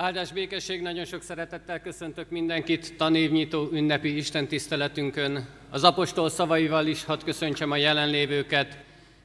[0.00, 5.48] Áldás békesség, nagyon sok szeretettel köszöntök mindenkit tanévnyitó ünnepi Isten tiszteletünkön.
[5.70, 8.78] Az apostol szavaival is hadd köszöntsem a jelenlévőket.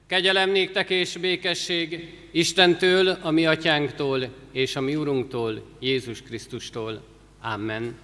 [0.08, 7.04] Kegyelem néktek és békesség Istentől, a mi atyánktól és a mi Urunktól, Jézus Krisztustól.
[7.42, 7.96] Amen.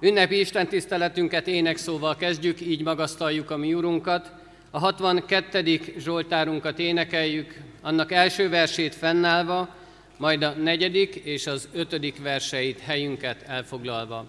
[0.00, 4.32] Ünnepi Isten tiszteletünket énekszóval kezdjük, így magasztaljuk a mi Urunkat.
[4.70, 5.80] A 62.
[5.98, 9.78] Zsoltárunkat énekeljük, annak első versét fennállva,
[10.20, 14.26] majd a negyedik és az ötödik verseit helyünket elfoglalva.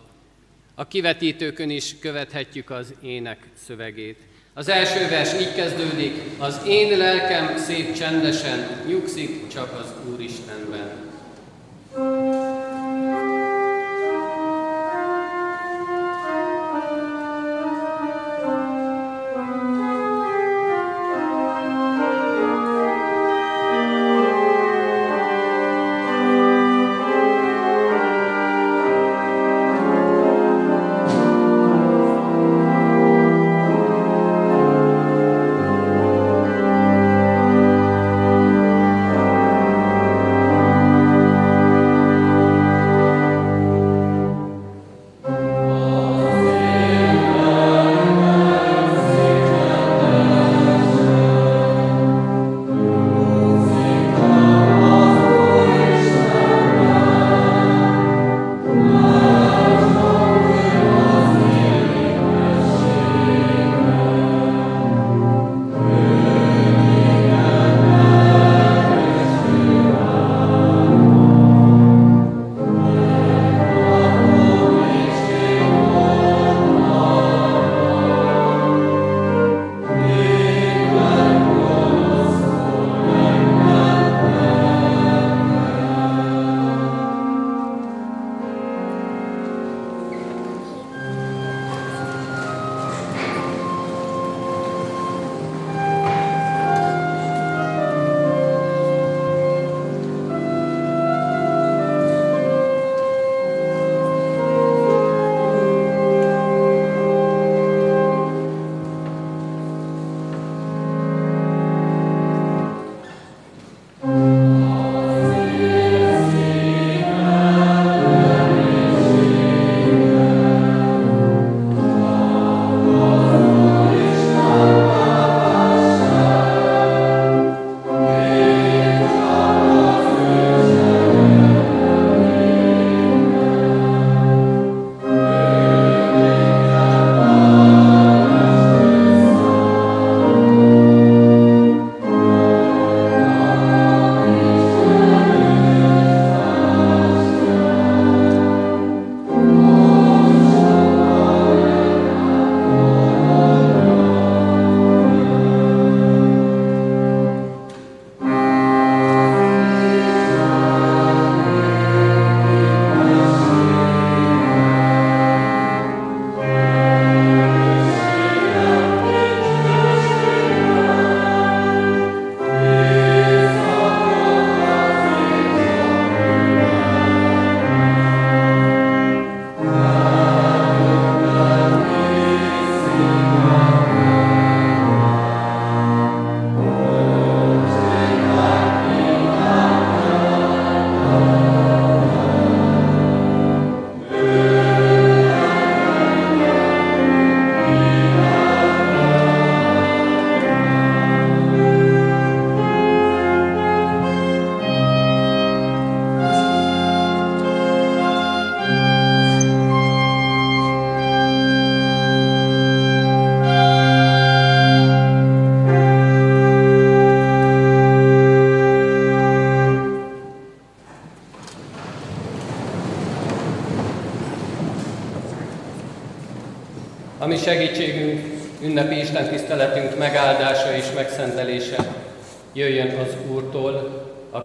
[0.76, 4.18] A kivetítőkön is követhetjük az ének szövegét.
[4.54, 11.10] Az első vers így kezdődik, az én lelkem szép csendesen nyugszik csak az Úristenben.
[11.94, 12.41] thank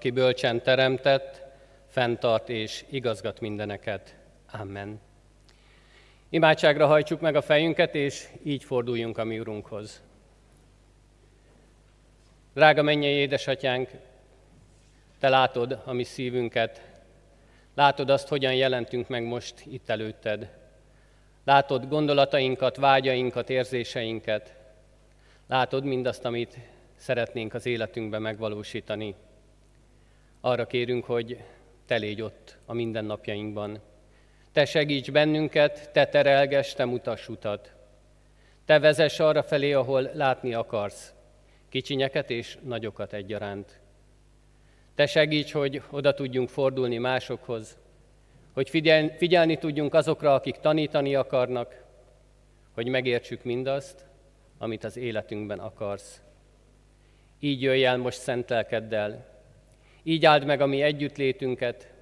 [0.06, 1.42] aki bölcsen teremtett,
[1.88, 4.16] fenntart és igazgat mindeneket.
[4.50, 5.00] Amen.
[6.28, 10.02] Imádságra hajtsuk meg a fejünket, és így forduljunk a mi Urunkhoz.
[12.54, 13.90] Drága mennyei édesatyánk,
[15.18, 16.82] Te látod a mi szívünket,
[17.74, 20.50] látod azt, hogyan jelentünk meg most itt előtted.
[21.44, 24.54] Látod gondolatainkat, vágyainkat, érzéseinket.
[25.46, 26.58] Látod mindazt, amit
[26.96, 29.14] szeretnénk az életünkben megvalósítani.
[30.46, 31.38] Arra kérünk, hogy
[31.86, 33.80] te légy ott a mindennapjainkban.
[34.52, 37.72] Te segíts bennünket, te terelges, te mutass utat.
[38.64, 41.14] Te vezess arra felé, ahol látni akarsz,
[41.68, 43.80] kicsinyeket és nagyokat egyaránt.
[44.94, 47.78] Te segíts, hogy oda tudjunk fordulni másokhoz,
[48.52, 51.84] hogy figyel, figyelni tudjunk azokra, akik tanítani akarnak,
[52.74, 54.04] hogy megértsük mindazt,
[54.58, 56.20] amit az életünkben akarsz.
[57.40, 59.34] Így jöjj el most szent lelkeddel,
[60.06, 61.92] így áld meg a mi együttlétünket,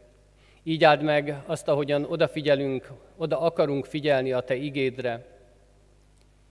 [0.63, 5.27] így áld meg azt, ahogyan odafigyelünk, oda akarunk figyelni a Te igédre,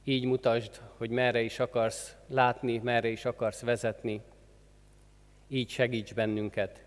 [0.03, 4.21] így mutasd, hogy merre is akarsz látni, merre is akarsz vezetni,
[5.47, 6.83] így segíts bennünket,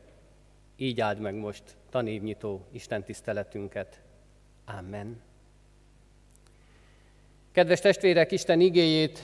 [0.76, 4.00] így áld meg most tanévnyitó Isten tiszteletünket.
[4.78, 5.20] Amen.
[7.52, 9.20] Kedves testvérek, Isten igéjét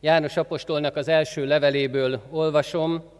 [0.00, 3.12] János apostolnak az első leveléből olvasom.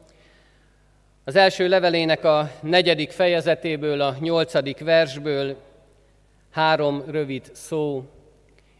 [1.26, 5.56] Az első levelének a negyedik fejezetéből, a nyolcadik versből
[6.50, 8.04] három rövid szó,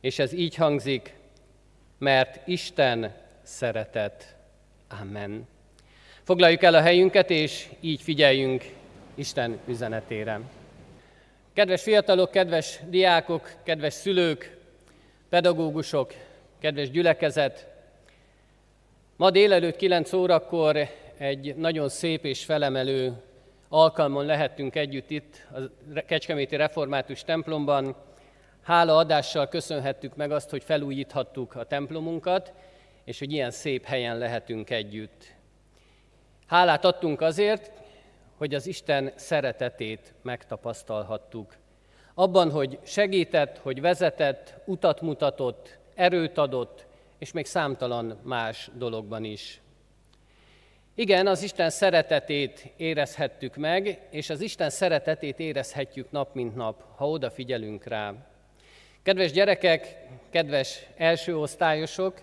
[0.00, 1.14] és ez így hangzik,
[1.99, 4.37] mert Isten szeretet.
[5.00, 5.49] Amen.
[6.23, 8.64] Foglaljuk el a helyünket, és így figyeljünk
[9.14, 10.41] Isten üzenetére.
[11.52, 14.56] Kedves fiatalok, kedves diákok, kedves szülők,
[15.29, 16.14] pedagógusok,
[16.61, 17.67] kedves gyülekezet,
[19.17, 20.88] ma délelőtt 9 órakor
[21.19, 23.22] egy nagyon szép és felemelő
[23.69, 25.49] alkalmon lehettünk együtt itt
[25.94, 27.96] a Kecskeméti Református templomban.
[28.62, 32.52] Hálaadással köszönhettük meg azt, hogy felújíthattuk a templomunkat,
[33.05, 35.34] és hogy ilyen szép helyen lehetünk együtt.
[36.46, 37.72] Hálát adtunk azért,
[38.37, 41.56] hogy az Isten szeretetét megtapasztalhattuk.
[42.14, 46.87] Abban, hogy segített, hogy vezetett, utat mutatott, erőt adott,
[47.19, 49.62] és még számtalan más dologban is.
[50.94, 57.08] Igen, az Isten szeretetét érezhettük meg, és az Isten szeretetét érezhetjük nap mint nap, ha
[57.08, 58.14] odafigyelünk rá.
[59.02, 59.96] Kedves gyerekek,
[60.31, 62.23] kedves első osztályosok,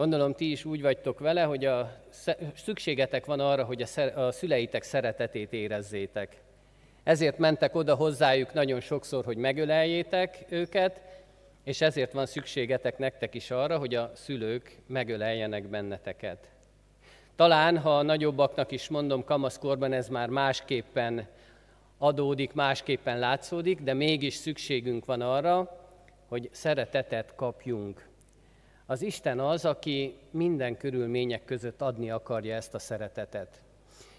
[0.00, 1.96] Gondolom ti is úgy vagytok vele, hogy a
[2.54, 3.82] szükségetek van arra, hogy
[4.14, 6.36] a szüleitek szeretetét érezzétek.
[7.02, 11.00] Ezért mentek oda hozzájuk nagyon sokszor, hogy megöleljétek őket,
[11.64, 16.48] és ezért van szükségetek nektek is arra, hogy a szülők megöleljenek benneteket.
[17.36, 21.26] Talán, ha a nagyobbaknak is mondom, kamaszkorban ez már másképpen
[21.98, 25.78] adódik, másképpen látszódik, de mégis szükségünk van arra,
[26.28, 28.08] hogy szeretetet kapjunk
[28.90, 33.62] az Isten az, aki minden körülmények között adni akarja ezt a szeretetet.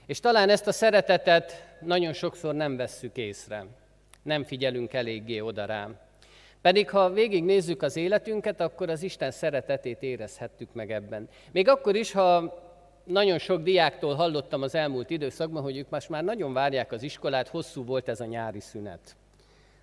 [0.06, 3.66] És talán ezt a szeretetet nagyon sokszor nem vesszük észre,
[4.24, 5.98] nem figyelünk eléggé oda rám.
[6.62, 11.30] Pedig ha végignézzük az életünket, akkor az Isten szeretetét érezhettük meg ebben.
[11.52, 12.60] Még akkor is, ha
[13.04, 17.48] nagyon sok diáktól hallottam az elmúlt időszakban, hogy ők most már nagyon várják az iskolát,
[17.48, 19.16] hosszú volt ez a nyári szünet.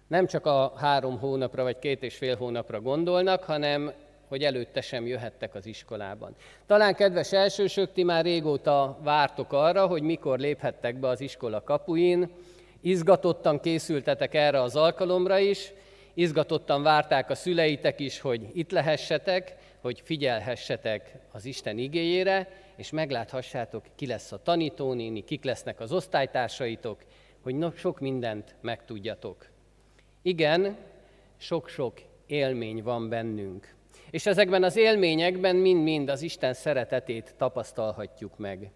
[0.07, 3.93] Nem csak a három hónapra vagy két és fél hónapra gondolnak, hanem
[4.29, 6.35] hogy előtte sem jöhettek az iskolában.
[6.67, 12.31] Talán, kedves elsősök, ti már régóta vártok arra, hogy mikor léphettek be az iskola kapuin,
[12.81, 15.73] izgatottan készültetek erre az alkalomra is,
[16.15, 23.85] izgatottan várták a szüleitek is, hogy itt lehessetek, hogy figyelhessetek az Isten igéjére, és megláthassátok,
[23.95, 27.05] ki lesz a tanítónéni, kik lesznek az osztálytársaitok,
[27.43, 29.47] hogy sok mindent megtudjatok.
[30.23, 30.77] Igen,
[31.37, 33.75] sok-sok élmény van bennünk.
[34.11, 38.71] És ezekben az élményekben mind-mind az Isten szeretetét tapasztalhatjuk meg.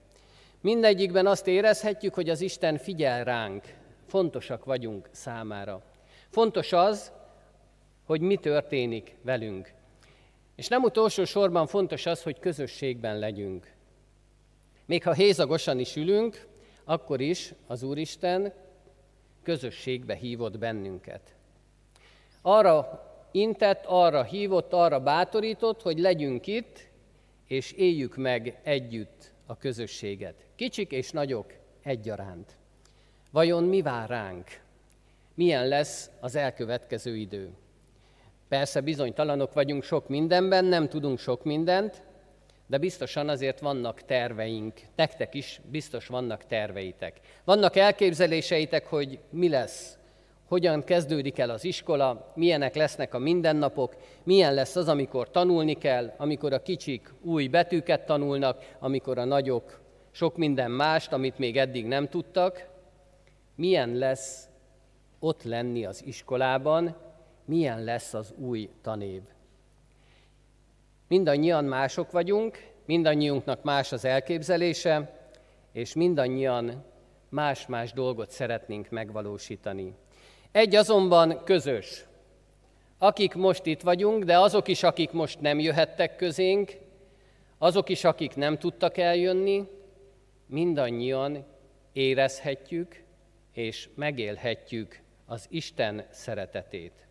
[0.61, 3.65] Mindegyikben azt érezhetjük, hogy az Isten figyel ránk,
[4.07, 5.83] fontosak vagyunk számára.
[6.29, 7.13] Fontos az,
[8.05, 9.73] hogy mi történik velünk.
[10.55, 13.73] És nem utolsó sorban fontos az, hogy közösségben legyünk.
[14.87, 16.47] Még ha hézagosan is ülünk,
[16.85, 18.53] akkor is az Úristen
[19.43, 21.35] közösségbe hívott bennünket.
[22.43, 26.91] Arra intett, arra hívott, arra bátorított, hogy legyünk itt,
[27.47, 30.45] és éljük meg együtt a közösséget.
[30.55, 32.57] Kicsik és nagyok egyaránt.
[33.31, 34.61] Vajon mi vár ránk?
[35.35, 37.51] Milyen lesz az elkövetkező idő?
[38.53, 42.03] Persze bizonytalanok vagyunk sok mindenben, nem tudunk sok mindent,
[42.67, 44.81] de biztosan azért vannak terveink.
[44.97, 47.21] Nektek is biztos vannak terveitek.
[47.45, 49.99] Vannak elképzeléseitek, hogy mi lesz?
[50.49, 56.13] Hogyan kezdődik el az iskola, milyenek lesznek a mindennapok, milyen lesz az, amikor tanulni kell,
[56.17, 59.81] amikor a kicsik új betűket tanulnak, amikor a nagyok
[60.11, 62.69] sok minden mást, amit még eddig nem tudtak,
[63.55, 64.49] milyen lesz
[65.19, 66.97] ott lenni az iskolában,
[67.45, 69.23] milyen lesz az új tanév.
[71.09, 75.21] Mindannyian mások vagyunk, mindannyiunknak más az elképzelése,
[75.73, 76.85] és mindannyian
[77.29, 79.95] más-más dolgot szeretnénk megvalósítani.
[80.53, 82.05] Egy azonban közös.
[82.99, 86.73] Akik most itt vagyunk, de azok is, akik most nem jöhettek közénk,
[87.59, 89.69] azok is, akik nem tudtak eljönni,
[90.47, 91.45] mindannyian
[91.93, 93.03] érezhetjük
[93.53, 97.07] és megélhetjük az Isten szeretetét.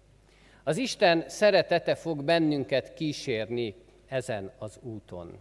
[0.64, 3.76] Az Isten szeretete fog bennünket kísérni
[4.08, 5.40] ezen az úton.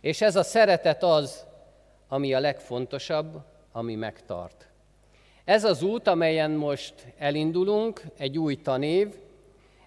[0.00, 1.46] És ez a szeretet az,
[2.08, 3.42] ami a legfontosabb,
[3.72, 4.68] ami megtart.
[5.44, 9.14] Ez az út, amelyen most elindulunk, egy új tanév,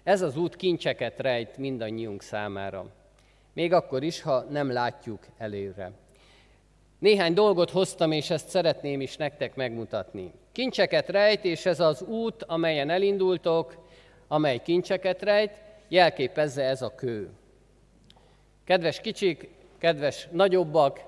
[0.02, 2.86] ez az út kincseket rejt mindannyiunk számára.
[3.52, 5.92] Még akkor is, ha nem látjuk előre.
[6.98, 10.32] Néhány dolgot hoztam, és ezt szeretném is nektek megmutatni.
[10.52, 13.87] Kincseket rejt, és ez az út, amelyen elindultok,
[14.28, 15.52] amely kincseket rejt,
[15.88, 17.30] jelképezze ez a kő.
[18.64, 21.00] Kedves kicsik, kedves nagyobbak,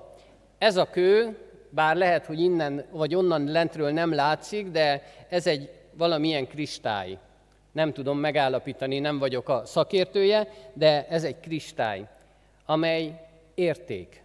[0.57, 1.37] ez a kő,
[1.69, 7.17] bár lehet, hogy innen vagy onnan lentről nem látszik, de ez egy valamilyen kristály.
[7.71, 12.07] Nem tudom megállapítani, nem vagyok a szakértője, de ez egy kristály,
[12.65, 14.23] amely érték,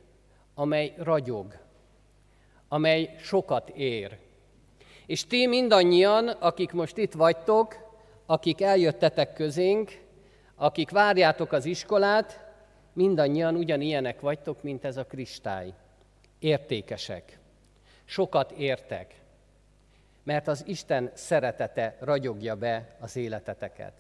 [0.55, 1.59] amely ragyog,
[2.69, 4.19] amely sokat ér.
[5.07, 7.86] És ti mindannyian, akik most itt vagytok,
[8.26, 10.04] akik eljöttetek közénk,
[10.54, 12.45] akik várjátok az iskolát,
[12.92, 15.73] mindannyian ugyanilyenek vagytok, mint ez a kristály.
[16.38, 17.38] Értékesek.
[18.04, 19.14] Sokat értek.
[20.23, 23.92] Mert az Isten szeretete ragyogja be az életeteket.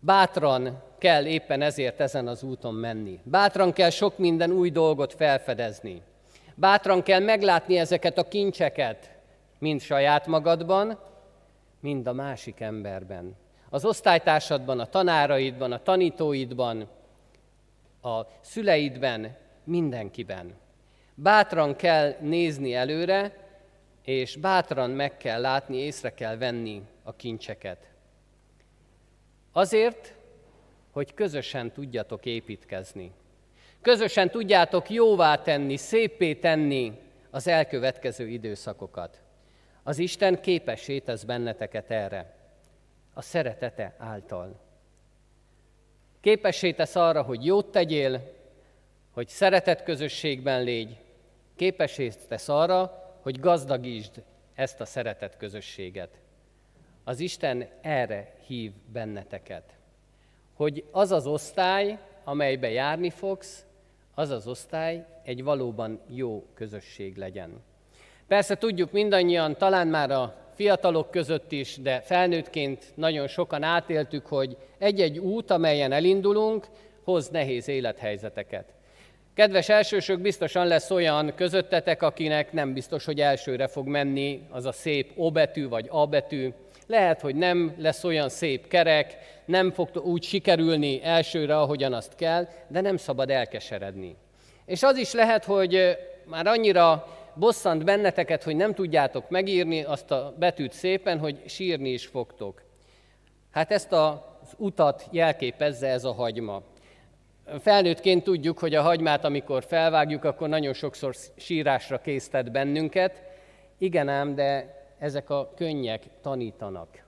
[0.00, 3.20] Bátran kell éppen ezért ezen az úton menni.
[3.22, 6.02] Bátran kell sok minden új dolgot felfedezni.
[6.54, 9.10] Bátran kell meglátni ezeket a kincseket,
[9.58, 10.98] mind saját magadban,
[11.82, 13.36] mind a másik emberben.
[13.70, 16.88] Az osztálytársadban, a tanáraidban, a tanítóidban,
[18.02, 20.54] a szüleidben, mindenkiben.
[21.14, 23.36] Bátran kell nézni előre,
[24.02, 27.90] és bátran meg kell látni, észre kell venni a kincseket.
[29.52, 30.14] Azért,
[30.90, 33.12] hogy közösen tudjatok építkezni.
[33.80, 36.98] Közösen tudjátok jóvá tenni, szépé tenni
[37.30, 39.21] az elkövetkező időszakokat.
[39.82, 42.34] Az Isten képessé tesz benneteket erre,
[43.14, 44.60] a szeretete által.
[46.20, 48.32] Képessé tesz arra, hogy jót tegyél,
[49.10, 50.96] hogy szeretet közösségben légy,
[51.56, 54.22] képessé tesz arra, hogy gazdagítsd
[54.54, 56.20] ezt a szeretet közösséget.
[57.04, 59.76] Az Isten erre hív benneteket,
[60.54, 63.64] hogy az az osztály, amelybe járni fogsz,
[64.14, 67.62] az az osztály egy valóban jó közösség legyen.
[68.32, 74.56] Persze tudjuk mindannyian, talán már a fiatalok között is, de felnőttként nagyon sokan átéltük, hogy
[74.78, 76.66] egy-egy út, amelyen elindulunk,
[77.04, 78.64] hoz nehéz élethelyzeteket.
[79.34, 84.72] Kedves elsősök, biztosan lesz olyan közöttetek, akinek nem biztos, hogy elsőre fog menni az a
[84.72, 86.52] szép O betű vagy A betű.
[86.86, 92.48] Lehet, hogy nem lesz olyan szép kerek, nem fog úgy sikerülni elsőre, ahogyan azt kell,
[92.68, 94.16] de nem szabad elkeseredni.
[94.66, 95.96] És az is lehet, hogy
[96.26, 102.06] már annyira bosszant benneteket, hogy nem tudjátok megírni azt a betűt szépen, hogy sírni is
[102.06, 102.62] fogtok.
[103.50, 104.18] Hát ezt az
[104.56, 106.62] utat jelképezze ez a hagyma.
[107.60, 113.22] Felnőttként tudjuk, hogy a hagymát, amikor felvágjuk, akkor nagyon sokszor sírásra késztet bennünket.
[113.78, 117.02] Igen ám, de ezek a könnyek tanítanak.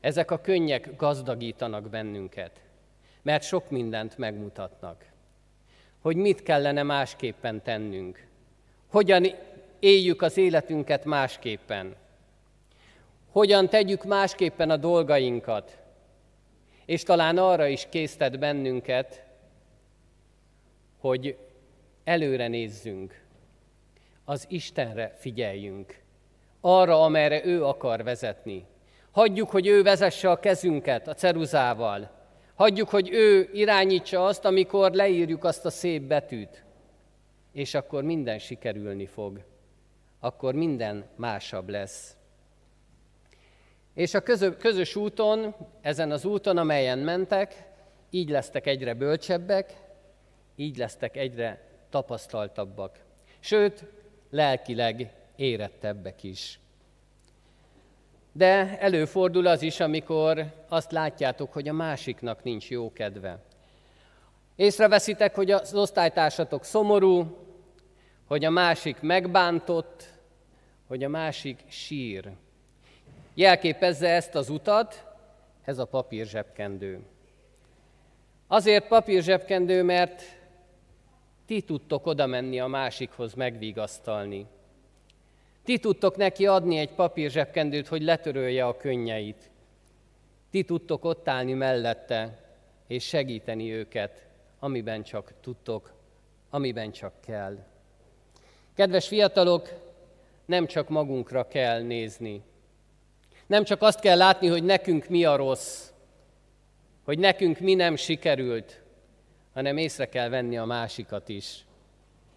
[0.00, 2.60] Ezek a könnyek gazdagítanak bennünket,
[3.22, 5.04] mert sok mindent megmutatnak.
[6.00, 8.26] Hogy mit kellene másképpen tennünk,
[8.86, 9.26] hogyan
[9.78, 11.96] éljük az életünket másképpen,
[13.30, 15.78] hogyan tegyük másképpen a dolgainkat,
[16.84, 19.24] és talán arra is késztet bennünket,
[20.98, 21.36] hogy
[22.04, 23.24] előre nézzünk,
[24.24, 26.00] az Istenre figyeljünk,
[26.60, 28.66] arra, amerre ő akar vezetni.
[29.10, 32.10] Hagyjuk, hogy ő vezesse a kezünket a ceruzával.
[32.54, 36.65] Hagyjuk, hogy ő irányítsa azt, amikor leírjuk azt a szép betűt
[37.56, 39.40] és akkor minden sikerülni fog.
[40.20, 42.16] Akkor minden másabb lesz.
[43.94, 44.22] És a
[44.58, 47.68] közös úton, ezen az úton, amelyen mentek,
[48.10, 49.76] így lesztek egyre bölcsebbek,
[50.56, 52.98] így lesztek egyre tapasztaltabbak.
[53.38, 53.84] Sőt,
[54.30, 56.60] lelkileg érettebbek is.
[58.32, 63.38] De előfordul az is, amikor azt látjátok, hogy a másiknak nincs jó kedve.
[64.56, 67.44] Észreveszitek, hogy az osztálytársatok szomorú,
[68.26, 70.12] hogy a másik megbántott,
[70.86, 72.30] hogy a másik sír.
[73.34, 75.04] Jelképezze ezt az utat,
[75.64, 77.00] ez a papír zsebkendő.
[78.46, 80.22] Azért papír zsebkendő, mert
[81.46, 84.46] ti tudtok oda menni a másikhoz megvigasztalni.
[85.64, 89.50] Ti tudtok neki adni egy papír zsebkendőt, hogy letörölje a könnyeit.
[90.50, 92.44] Ti tudtok ott állni mellette,
[92.86, 94.26] és segíteni őket,
[94.58, 95.92] amiben csak tudtok,
[96.50, 97.58] amiben csak kell.
[98.76, 99.68] Kedves fiatalok,
[100.44, 102.42] nem csak magunkra kell nézni.
[103.46, 105.90] Nem csak azt kell látni, hogy nekünk mi a rossz,
[107.04, 108.82] hogy nekünk mi nem sikerült,
[109.52, 111.64] hanem észre kell venni a másikat is.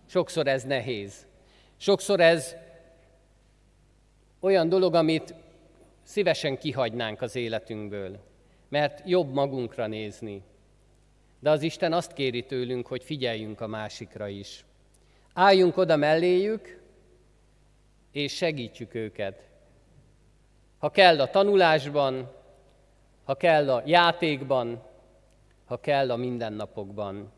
[0.05, 1.25] Sokszor ez nehéz.
[1.77, 2.55] Sokszor ez
[4.39, 5.34] olyan dolog, amit
[6.03, 8.19] szívesen kihagynánk az életünkből,
[8.69, 10.41] mert jobb magunkra nézni.
[11.39, 14.63] De az Isten azt kéri tőlünk, hogy figyeljünk a másikra is.
[15.39, 16.81] Álljunk oda melléjük,
[18.12, 19.48] és segítsük őket.
[20.77, 22.31] Ha kell a tanulásban,
[23.24, 24.84] ha kell a játékban,
[25.65, 27.31] ha kell a mindennapokban.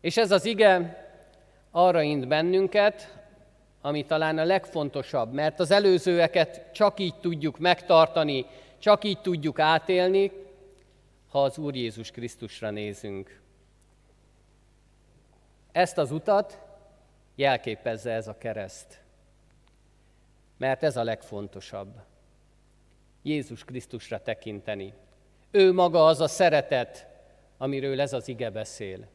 [0.00, 1.04] És ez az ige
[1.70, 3.18] arra int bennünket,
[3.80, 8.46] ami talán a legfontosabb, mert az előzőeket csak így tudjuk megtartani,
[8.78, 10.32] csak így tudjuk átélni,
[11.28, 13.44] ha az Úr Jézus Krisztusra nézünk.
[15.76, 16.58] Ezt az utat
[17.34, 19.00] jelképezze ez a kereszt,
[20.56, 21.94] mert ez a legfontosabb.
[23.22, 24.92] Jézus Krisztusra tekinteni.
[25.50, 27.06] Ő maga az a szeretet,
[27.58, 29.06] amiről ez az ige beszél.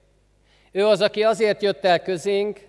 [0.72, 2.68] Ő az, aki azért jött el közénk,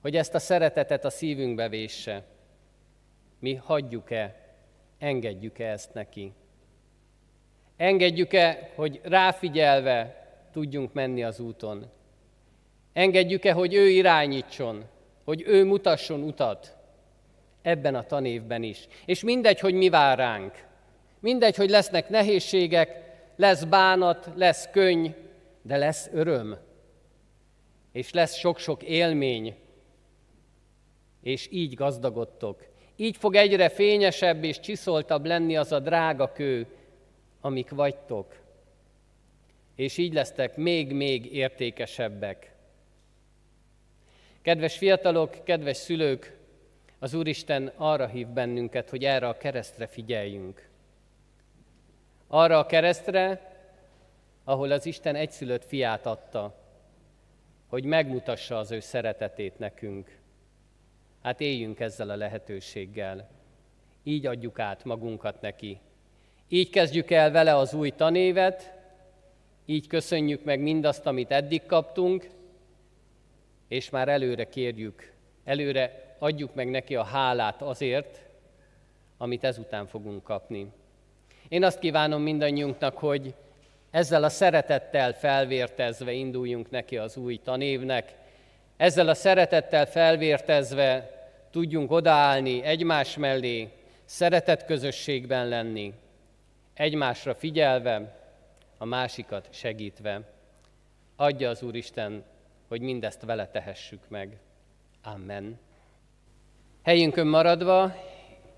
[0.00, 2.24] hogy ezt a szeretetet a szívünkbe vésse.
[3.38, 4.54] Mi hagyjuk-e,
[4.98, 6.32] engedjük-e ezt neki?
[7.76, 11.94] Engedjük-e, hogy ráfigyelve tudjunk menni az úton?
[12.96, 14.84] Engedjük-e, hogy ő irányítson,
[15.24, 16.76] hogy ő mutasson utat
[17.62, 18.86] ebben a tanévben is?
[19.04, 20.64] És mindegy, hogy mi vár ránk.
[21.20, 22.90] Mindegy, hogy lesznek nehézségek,
[23.36, 25.06] lesz bánat, lesz könny,
[25.62, 26.56] de lesz öröm.
[27.92, 29.54] És lesz sok-sok élmény,
[31.22, 32.64] és így gazdagodtok.
[32.96, 36.66] Így fog egyre fényesebb és csiszoltabb lenni az a drága kő,
[37.40, 38.34] amik vagytok.
[39.74, 42.54] És így lesztek még-még értékesebbek.
[44.46, 46.36] Kedves fiatalok, kedves szülők,
[46.98, 50.68] az Úristen arra hív bennünket, hogy erre a keresztre figyeljünk.
[52.26, 53.52] Arra a keresztre,
[54.44, 56.54] ahol az Isten egyszülött fiát adta,
[57.66, 60.18] hogy megmutassa az ő szeretetét nekünk.
[61.22, 63.28] Hát éljünk ezzel a lehetőséggel.
[64.02, 65.78] Így adjuk át magunkat neki.
[66.48, 68.74] Így kezdjük el vele az új tanévet,
[69.64, 72.34] így köszönjük meg mindazt, amit eddig kaptunk,
[73.68, 75.12] és már előre kérjük,
[75.44, 78.20] előre adjuk meg neki a hálát azért,
[79.18, 80.66] amit ezután fogunk kapni.
[81.48, 83.34] Én azt kívánom mindannyiunknak, hogy
[83.90, 88.14] ezzel a szeretettel felvértezve induljunk neki az új tanévnek,
[88.76, 91.10] ezzel a szeretettel felvértezve
[91.50, 93.68] tudjunk odaállni egymás mellé,
[94.04, 95.92] szeretet közösségben lenni,
[96.74, 98.16] egymásra figyelve,
[98.78, 100.20] a másikat segítve.
[101.16, 102.24] Adja az Úristen,
[102.68, 104.36] hogy mindezt vele tehessük meg.
[105.02, 105.58] Amen.
[106.82, 107.94] Helyünkön maradva,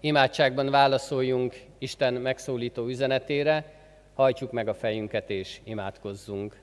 [0.01, 3.73] imádságban válaszoljunk Isten megszólító üzenetére,
[4.15, 6.61] hajtsuk meg a fejünket és imádkozzunk.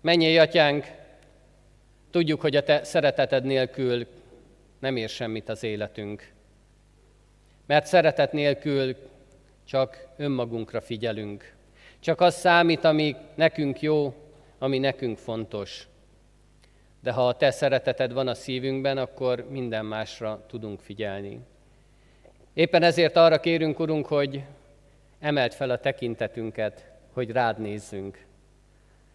[0.00, 0.86] Menjél, atyánk,
[2.10, 4.06] tudjuk, hogy a te szereteted nélkül
[4.78, 6.32] nem ér semmit az életünk.
[7.66, 8.96] Mert szeretet nélkül
[9.64, 11.54] csak önmagunkra figyelünk.
[12.00, 14.14] Csak az számít, ami nekünk jó,
[14.62, 15.86] ami nekünk fontos.
[17.00, 21.40] De ha a te szereteted van a szívünkben, akkor minden másra tudunk figyelni.
[22.54, 24.42] Éppen ezért arra kérünk, Urunk, hogy
[25.18, 28.26] emelt fel a tekintetünket, hogy rád nézzünk.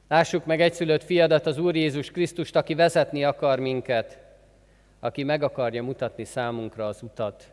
[0.07, 4.17] Lássuk meg egyszülött fiadat, az Úr Jézus Krisztust, aki vezetni akar minket,
[4.99, 7.51] aki meg akarja mutatni számunkra az utat.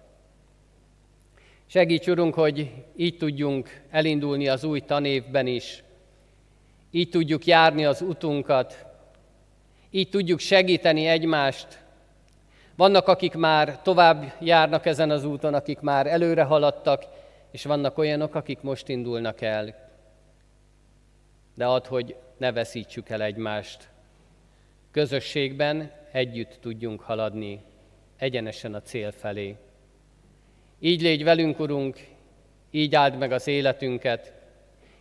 [1.67, 5.85] Segíts, Urunk, hogy így tudjunk elindulni az új tanévben is,
[6.95, 8.87] így tudjuk járni az utunkat,
[9.91, 11.83] így tudjuk segíteni egymást.
[12.77, 17.05] Vannak, akik már tovább járnak ezen az úton, akik már előre haladtak,
[17.51, 19.91] és vannak olyanok, akik most indulnak el.
[21.55, 23.89] De ad, hogy ne veszítsük el egymást.
[24.91, 27.61] Közösségben együtt tudjunk haladni,
[28.17, 29.57] egyenesen a cél felé.
[30.81, 32.07] Így légy velünk, Urunk,
[32.71, 34.34] így áld meg az életünket,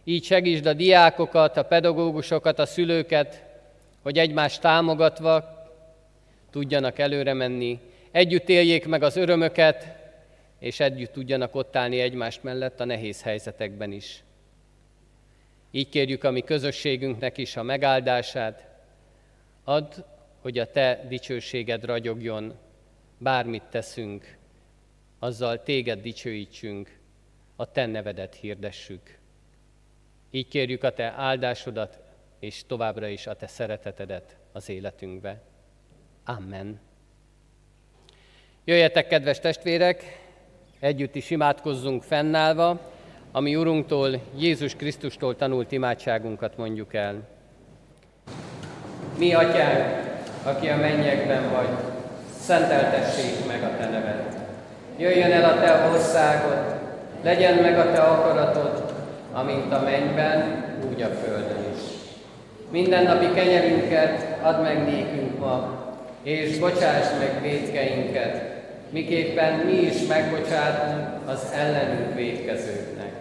[0.04, 3.44] így segítsd a diákokat, a pedagógusokat, a szülőket,
[4.02, 5.62] hogy egymást támogatva
[6.52, 7.80] tudjanak előre menni,
[8.12, 10.02] együtt éljék meg az örömöket,
[10.60, 14.24] és együtt tudjanak ott állni egymást mellett a nehéz helyzetekben is.
[15.72, 18.68] Így kérjük a mi közösségünknek is a megáldását.
[19.64, 19.94] Add,
[20.42, 22.54] hogy a Te dicsőséged ragyogjon
[23.18, 24.38] bármit teszünk,
[25.20, 26.98] azzal téged dicsőítsünk,
[27.56, 29.18] a te nevedet hirdessük.
[30.36, 32.00] Így kérjük a te áldásodat,
[32.40, 35.42] és továbbra is a te szeretetedet az életünkbe.
[36.26, 36.80] Amen.
[38.64, 40.20] Jöjjetek, kedves testvérek,
[40.80, 42.80] együtt is imádkozzunk fennállva,
[43.32, 47.28] ami Urunktól, Jézus Krisztustól tanult imádságunkat mondjuk el.
[49.18, 51.70] Mi, Atyánk, aki a mennyekben vagy,
[52.40, 54.48] szenteltessék meg a Te neved.
[54.98, 56.76] Jöjjön el a Te országod,
[57.24, 58.83] legyen meg a Te akaratod,
[59.34, 61.82] amint a mennyben, úgy a földön is.
[62.72, 65.82] Minden napi kenyerünket add meg nékünk ma,
[66.24, 68.52] és bocsáss meg védkeinket,
[68.90, 73.12] miképpen mi is megbocsátunk az ellenünk védkezőknek.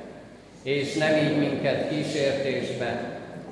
[0.62, 3.01] És nem így minket kísértésbe,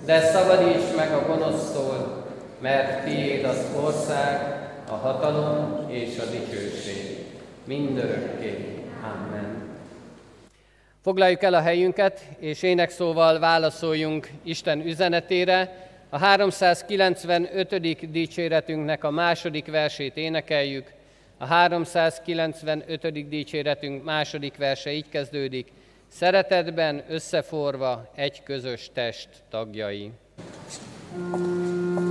[0.05, 2.25] de szabadíts meg a gonosztól,
[2.61, 4.59] mert tiéd az ország,
[4.91, 7.19] a hatalom és a dicsőség.
[7.65, 8.79] Mindörökké.
[9.03, 9.70] Amen.
[11.03, 15.89] Foglaljuk el a helyünket, és énekszóval válaszoljunk Isten üzenetére.
[16.09, 18.11] A 395.
[18.11, 20.93] dicséretünknek a második versét énekeljük.
[21.39, 23.29] A 395.
[23.29, 25.73] dicséretünk második verse így kezdődik.
[26.09, 30.11] Szeretetben összeforva egy közös test tagjai.
[31.13, 32.10] thank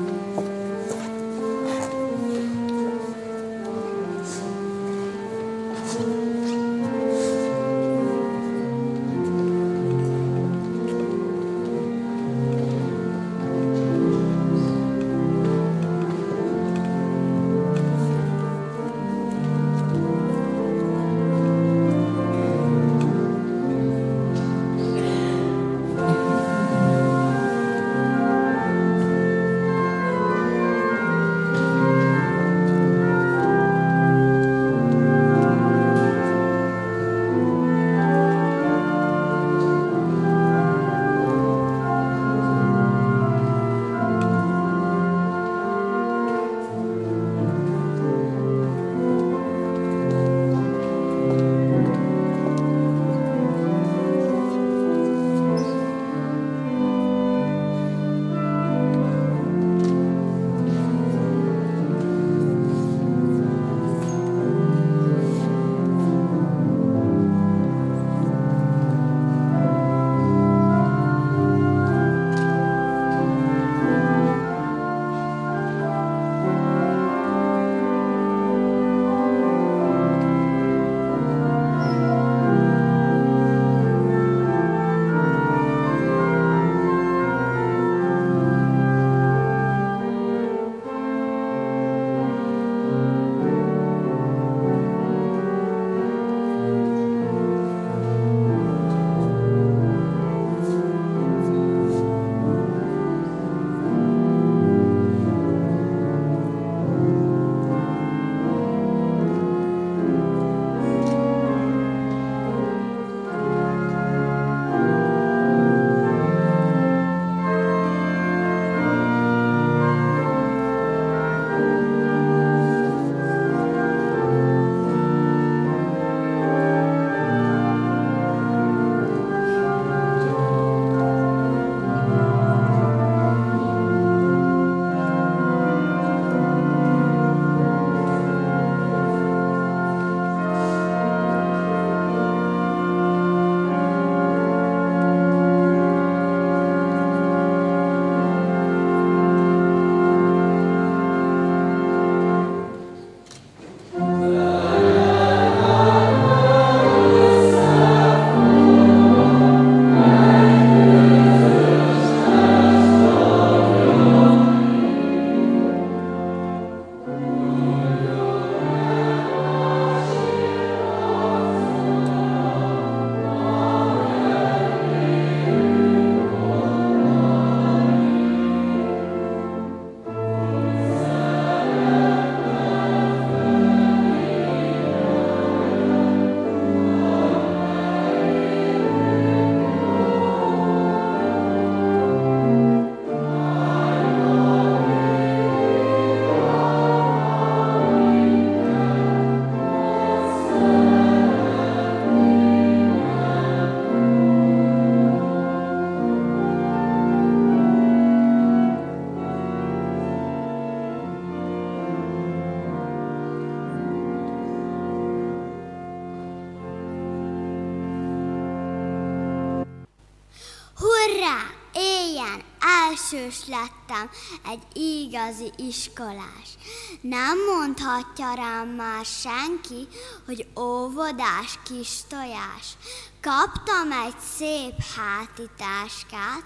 [223.49, 224.09] lettem,
[224.45, 226.57] egy igazi iskolás.
[227.01, 229.88] Nem mondhatja rám már senki,
[230.25, 232.77] hogy óvodás kis tojás.
[233.21, 236.43] Kaptam egy szép hátitáskát,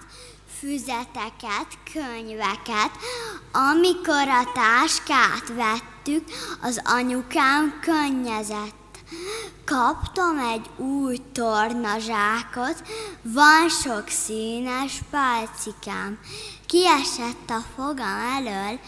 [0.58, 2.90] füzeteket, könyveket.
[3.52, 6.24] Amikor a táskát vettük,
[6.60, 8.82] az anyukám könnyezett.
[9.64, 12.82] Kaptam egy új tornazsákot,
[13.22, 16.18] van sok színes pálcikám.
[16.74, 18.80] Kiesett a fogam elől,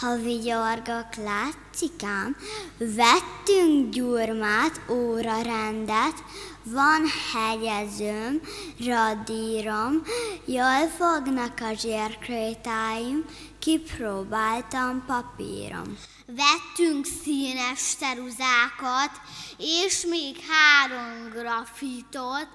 [0.00, 2.36] ha vigyorgok látszikám.
[2.78, 6.24] Vettünk gyurmát, órarendet,
[6.62, 7.02] van
[7.32, 8.40] hegyezőm,
[8.86, 10.02] radírom,
[10.44, 13.24] jól fognak a zsérkrétáim,
[13.58, 15.98] kipróbáltam papírom.
[16.26, 19.10] Vettünk színes ceruzákat,
[19.58, 22.48] és még három grafitot,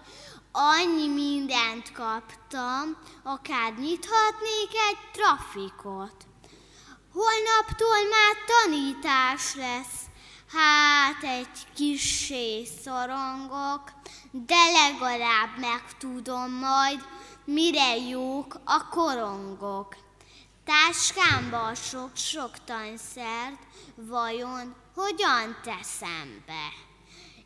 [0.52, 6.16] annyi mindent kaptam, akár nyithatnék egy trafikot.
[7.14, 10.02] Holnaptól már tanítás lesz,
[10.52, 13.92] hát egy kissé szorongok,
[14.32, 17.06] de legalább megtudom majd,
[17.46, 19.96] mire jók a korongok.
[20.66, 23.60] Táskámba sok-sok tanszert,
[23.96, 26.74] vajon hogyan teszem be?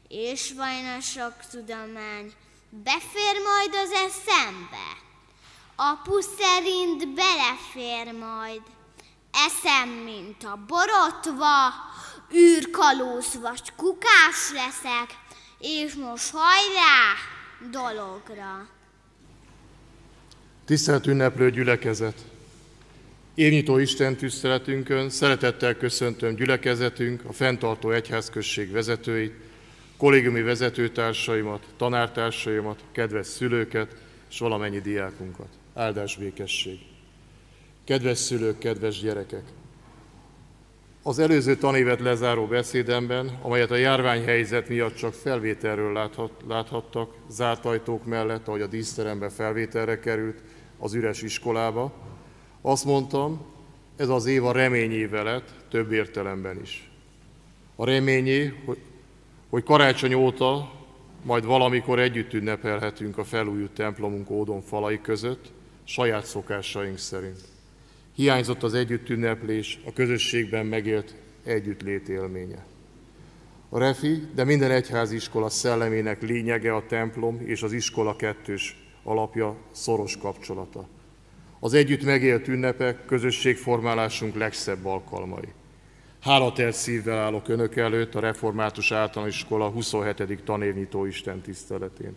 [0.08, 2.34] És vajon a sok tudomány
[2.82, 4.88] befér majd az eszembe?
[5.76, 8.62] Apu szerint belefér majd,
[9.32, 11.74] eszem, mint a borotva,
[12.36, 15.18] űrkalóz vagy kukás leszek,
[15.60, 17.14] és most hajrá
[17.72, 18.68] dologra.
[20.66, 22.18] Tisztelt ünneplő gyülekezet!
[23.36, 29.34] Évnyitó Isten tiszteletünkön szeretettel köszöntöm gyülekezetünk, a fenntartó egyházközség vezetőit,
[30.04, 33.96] kollégiumi vezetőtársaimat, tanártársaimat, kedves szülőket
[34.30, 35.48] és valamennyi diákunkat.
[35.74, 36.80] Áldás békesség!
[37.84, 39.44] Kedves szülők, kedves gyerekek!
[41.04, 48.06] Az előző tanévet lezáró beszédemben, amelyet a járványhelyzet miatt csak felvételről láthat, láthattak, zárt ajtók
[48.06, 50.42] mellett, ahogy a díszterembe felvételre került,
[50.78, 51.94] az üres iskolába,
[52.62, 53.46] azt mondtam,
[53.96, 56.92] ez az év a reményéve lett, több értelemben is.
[57.76, 58.54] A reményé,
[59.54, 60.72] hogy, karácsony óta
[61.24, 65.52] majd valamikor együtt ünnepelhetünk a felújult templomunk ódon falai között,
[65.84, 67.40] saját szokásaink szerint.
[68.16, 72.66] Hiányzott az együtt ünneplés, a közösségben megélt együttlét élménye.
[73.70, 80.18] A refi, de minden egyháziskola szellemének lényege a templom és az iskola kettős alapja szoros
[80.18, 80.88] kapcsolata.
[81.60, 85.54] Az együtt megélt ünnepek közösségformálásunk legszebb alkalmai.
[86.24, 90.44] Hálatelt szívvel állok Önök előtt a Református Általános Iskola 27.
[90.44, 92.16] tanévnyitó Isten tiszteletén.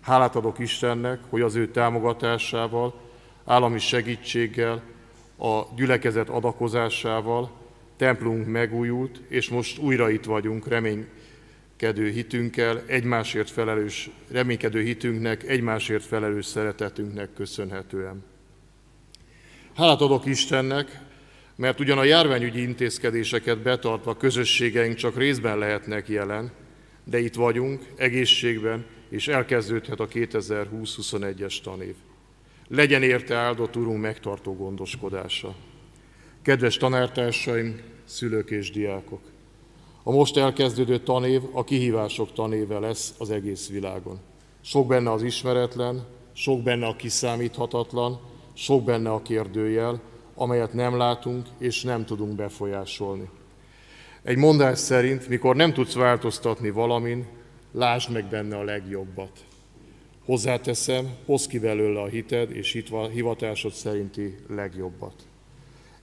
[0.00, 2.94] Hálát adok Istennek, hogy az ő támogatásával,
[3.44, 4.82] állami segítséggel,
[5.38, 7.50] a gyülekezet adakozásával
[7.96, 16.46] templunk megújult, és most újra itt vagyunk reménykedő hitünkkel, egymásért felelős, reménykedő hitünknek, egymásért felelős
[16.46, 18.24] szeretetünknek köszönhetően.
[19.74, 21.02] Hálát adok Istennek,
[21.56, 26.52] mert ugyan a járványügyi intézkedéseket betartva közösségeink csak részben lehetnek jelen,
[27.04, 31.94] de itt vagyunk, egészségben, és elkezdődhet a 2020-21-es tanév.
[32.68, 35.54] Legyen érte áldott Urunk megtartó gondoskodása.
[36.42, 39.20] Kedves tanártársaim, szülők és diákok!
[40.02, 44.18] A most elkezdődő tanév a kihívások tanéve lesz az egész világon.
[44.60, 48.20] Sok benne az ismeretlen, sok benne a kiszámíthatatlan,
[48.54, 50.00] sok benne a kérdőjel,
[50.34, 53.28] amelyet nem látunk és nem tudunk befolyásolni.
[54.22, 57.26] Egy mondás szerint, mikor nem tudsz változtatni valamin,
[57.72, 59.44] lásd meg benne a legjobbat.
[60.24, 65.14] Hozzáteszem, hozz ki belőle a hited és hivatásod szerinti legjobbat.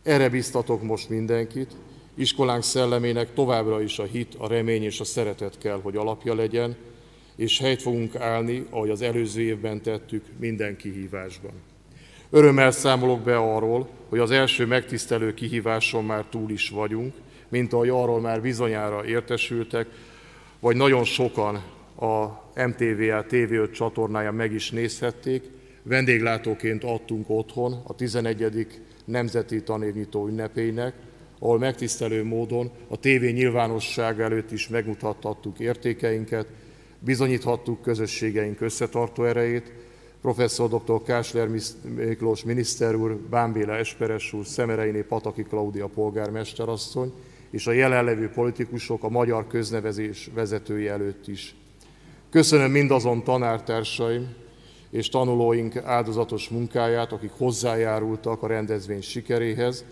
[0.04, 1.76] Erre biztatok most mindenkit,
[2.15, 6.76] iskolánk szellemének továbbra is a hit, a remény és a szeretet kell, hogy alapja legyen,
[7.36, 11.71] és helyt fogunk állni, ahogy az előző évben tettük, minden kihívásban.
[12.34, 17.13] Örömmel számolok be arról, hogy az első megtisztelő kihíváson már túl is vagyunk,
[17.50, 19.88] mint ahogy arról már bizonyára értesültek,
[20.60, 21.56] vagy nagyon sokan
[21.96, 25.44] a MTVA TV5 csatornáján meg is nézhették.
[25.84, 28.67] Vendéglátóként adtunk otthon a 11.
[29.06, 30.94] Nemzeti Tanévnyitó ünnepének,
[31.39, 36.48] ahol megtisztelő módon a tévé nyilvánosság előtt is megmutathattuk értékeinket,
[37.00, 39.72] bizonyíthattuk közösségeink összetartó erejét,
[40.22, 41.04] professzor dr.
[41.04, 41.50] Kásler
[41.96, 47.14] Miklós miniszter úr, Bámbéla Esperes úr, Szemereiné Pataki Klaudia polgármesterasszony,
[47.50, 51.56] és a jelenlevő politikusok a magyar köznevezés vezetői előtt is.
[52.30, 54.36] Köszönöm mindazon tanártársaim
[54.90, 59.86] és tanulóink áldozatos munkáját, akik hozzájárultak a rendezvény sikeréhez,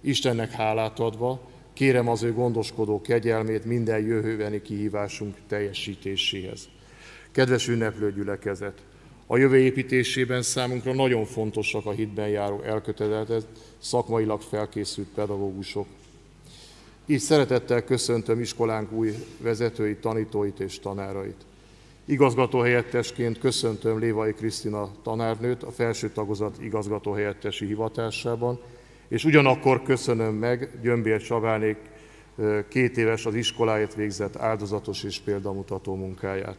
[0.00, 1.40] Istennek hálát adva,
[1.72, 6.68] kérem az ő gondoskodó kegyelmét minden jövőbeni kihívásunk teljesítéséhez.
[7.32, 8.82] Kedves ünneplő gyülekezet!
[9.26, 15.86] A jövő építésében számunkra nagyon fontosak a hitben járó elkötelezett, szakmailag felkészült pedagógusok.
[17.06, 21.44] Így szeretettel köszöntöm iskolánk új vezetőit, tanítóit és tanárait.
[22.04, 28.60] Igazgatóhelyettesként köszöntöm Lévai Krisztina tanárnőt a felső tagozat igazgatóhelyettesi hivatásában,
[29.08, 31.76] és ugyanakkor köszönöm meg Gyömbér Csabánék
[32.68, 36.58] két éves az iskoláért végzett áldozatos és példamutató munkáját.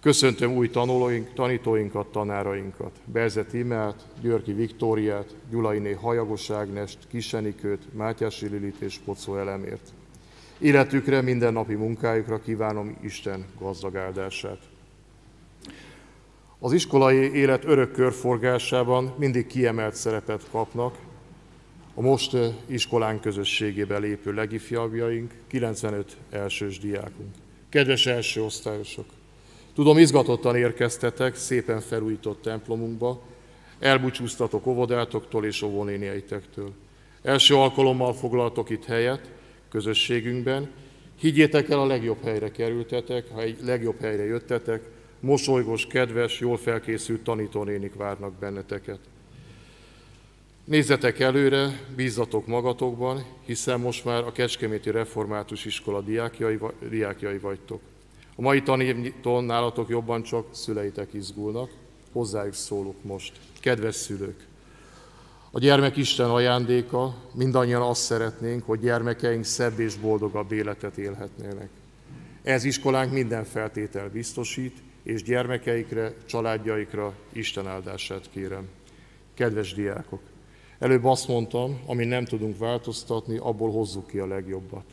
[0.00, 8.80] Köszöntöm új tanulóink, tanítóinkat, tanárainkat, Berzet Imelt, Györki Viktóriát, Gyulainé Hajagos Ágnest, Kisenikőt, Mátyási Lilit
[8.80, 9.92] és Pocó Elemért.
[10.58, 14.58] Életükre, mindennapi munkájukra kívánom Isten gazdag áldását.
[16.58, 20.96] Az iskolai élet örök körforgásában mindig kiemelt szerepet kapnak
[21.94, 27.34] a most iskolán közösségébe lépő legifjabbjaink, 95 elsős diákunk.
[27.68, 29.06] Kedves első osztályosok!
[29.76, 33.22] Tudom, izgatottan érkeztetek szépen felújított templomunkba,
[33.78, 36.72] elbúcsúztatok óvodátoktól és óvónéniaitektől.
[37.22, 39.30] Első alkalommal foglaltok itt helyet
[39.68, 40.70] közösségünkben.
[41.18, 44.82] Higgyétek el, a legjobb helyre kerültetek, ha egy legjobb helyre jöttetek,
[45.20, 48.98] mosolygós, kedves, jól felkészült tanítónénik várnak benneteket.
[50.64, 56.58] Nézzetek előre, bízzatok magatokban, hiszen most már a Kecskeméti Református Iskola diákjai,
[56.88, 57.80] diákjai vagytok.
[58.38, 61.70] A mai tanévnyitón nálatok jobban csak szüleitek izgulnak,
[62.12, 63.32] hozzájuk szólok most.
[63.60, 64.46] Kedves szülők!
[65.50, 71.68] A gyermek Isten ajándéka, mindannyian azt szeretnénk, hogy gyermekeink szebb és boldogabb életet élhetnének.
[72.42, 78.68] Ez iskolánk minden feltétel biztosít, és gyermekeikre, családjaikra Isten áldását kérem.
[79.34, 80.20] Kedves diákok!
[80.78, 84.84] Előbb azt mondtam, ami nem tudunk változtatni, abból hozzuk ki a legjobbat.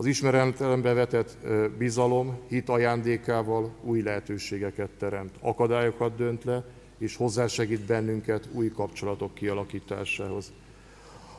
[0.00, 1.36] Az ismeretlenbe vetett
[1.78, 6.64] bizalom hit ajándékával új lehetőségeket teremt, akadályokat dönt le,
[6.98, 10.52] és hozzásegít bennünket új kapcsolatok kialakításához.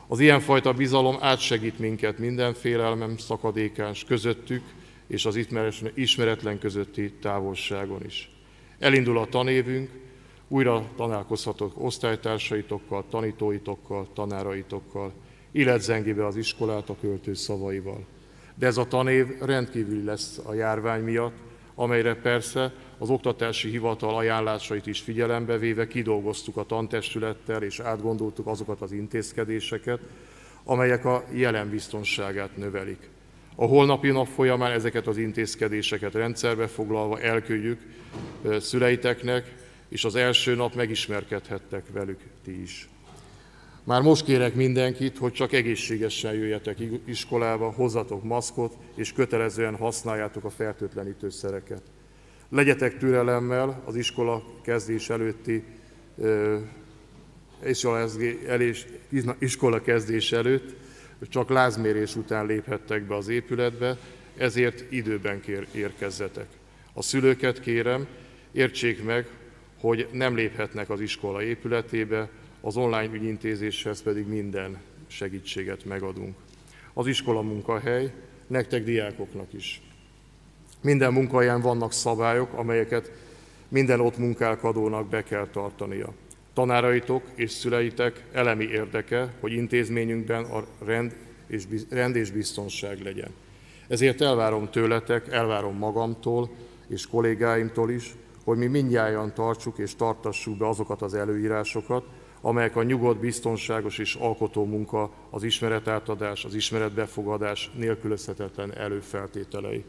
[0.08, 4.62] Az ilyenfajta bizalom átsegít minket minden félelmem szakadékás közöttük
[5.06, 5.46] és az
[5.94, 8.30] ismeretlen közötti távolságon is.
[8.78, 9.90] Elindul a tanévünk,
[10.48, 15.12] újra tanálkozhatok osztálytársaitokkal, tanítóitokkal, tanáraitokkal,
[15.52, 18.06] illetzengibe az iskolát a költő szavaival.
[18.60, 21.36] De ez a tanév rendkívüli lesz a járvány miatt,
[21.74, 28.80] amelyre persze az oktatási hivatal ajánlásait is figyelembe véve kidolgoztuk a tantestülettel és átgondoltuk azokat
[28.80, 30.00] az intézkedéseket,
[30.64, 33.08] amelyek a jelen biztonságát növelik.
[33.54, 37.80] A holnapi nap folyamán ezeket az intézkedéseket rendszerbe foglalva elküldjük
[38.58, 39.54] szüleiteknek,
[39.88, 42.89] és az első nap megismerkedhettek velük ti is.
[43.84, 50.50] Már most kérek mindenkit, hogy csak egészségesen jöjjetek iskolába, hozzatok maszkot, és kötelezően használjátok a
[50.50, 51.82] fertőtlenítőszereket.
[52.48, 55.64] Legyetek türelemmel az iskola kezdés előtti
[59.38, 60.76] iskola kezdés előtt,
[61.28, 63.98] csak lázmérés után léphettek be az épületbe,
[64.36, 66.46] ezért időben kér, érkezzetek.
[66.92, 68.06] A szülőket kérem,
[68.52, 69.26] értsék meg,
[69.80, 72.28] hogy nem léphetnek az iskola épületébe,
[72.60, 76.36] az online ügyintézéshez pedig minden segítséget megadunk.
[76.92, 78.12] Az iskola munkahely,
[78.46, 79.82] nektek diákoknak is.
[80.82, 83.12] Minden munkahelyen vannak szabályok, amelyeket
[83.68, 86.12] minden ott munkálkodónak be kell tartania.
[86.52, 93.30] Tanáraitok és szüleitek elemi érdeke, hogy intézményünkben a rend és, rend és biztonság legyen.
[93.88, 96.50] Ezért elvárom tőletek, elvárom magamtól
[96.88, 102.04] és kollégáimtól is, hogy mi mindjárt tartsuk és tartassuk be azokat az előírásokat,
[102.40, 109.84] amelyek a nyugodt, biztonságos és alkotó munka, az ismeretátadás, az ismeretbefogadás nélkülözhetetlen előfeltételei.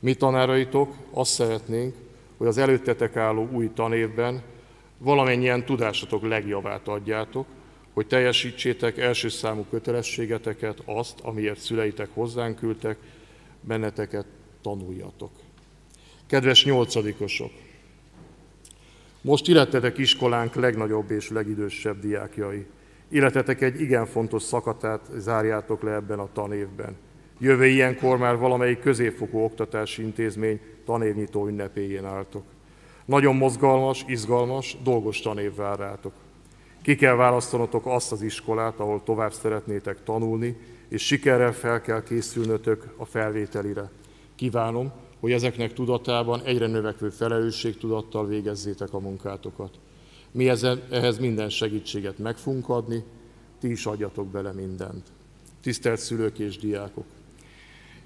[0.00, 1.94] Mi tanáraitok azt szeretnénk,
[2.36, 4.42] hogy az előttetek álló új tanévben
[4.98, 7.46] valamennyien tudásatok legjavát adjátok,
[7.92, 12.98] hogy teljesítsétek első számú kötelességeteket, azt, amiért szüleitek hozzánk küldtek,
[13.60, 14.26] benneteket
[14.62, 15.30] tanuljatok.
[16.26, 17.50] Kedves nyolcadikosok!
[19.20, 22.66] Most illettetek iskolánk legnagyobb és legidősebb diákjai.
[23.08, 26.96] Illetetek egy igen fontos szakatát zárjátok le ebben a tanévben.
[27.38, 32.44] Jövő ilyenkor már valamelyik középfokú oktatási intézmény tanévnyitó ünnepéjén álltok.
[33.04, 36.12] Nagyon mozgalmas, izgalmas, dolgos tanév vár rátok.
[36.82, 40.56] Ki kell választanotok azt az iskolát, ahol tovább szeretnétek tanulni,
[40.88, 43.90] és sikerrel fel kell készülnötök a felvételire.
[44.34, 49.78] Kívánom, hogy ezeknek tudatában egyre növekvő felelősségtudattal végezzétek a munkátokat.
[50.30, 50.48] Mi
[50.90, 53.04] ehhez minden segítséget meg fogunk adni,
[53.60, 55.06] ti is adjatok bele mindent.
[55.62, 57.04] Tisztelt szülők és diákok!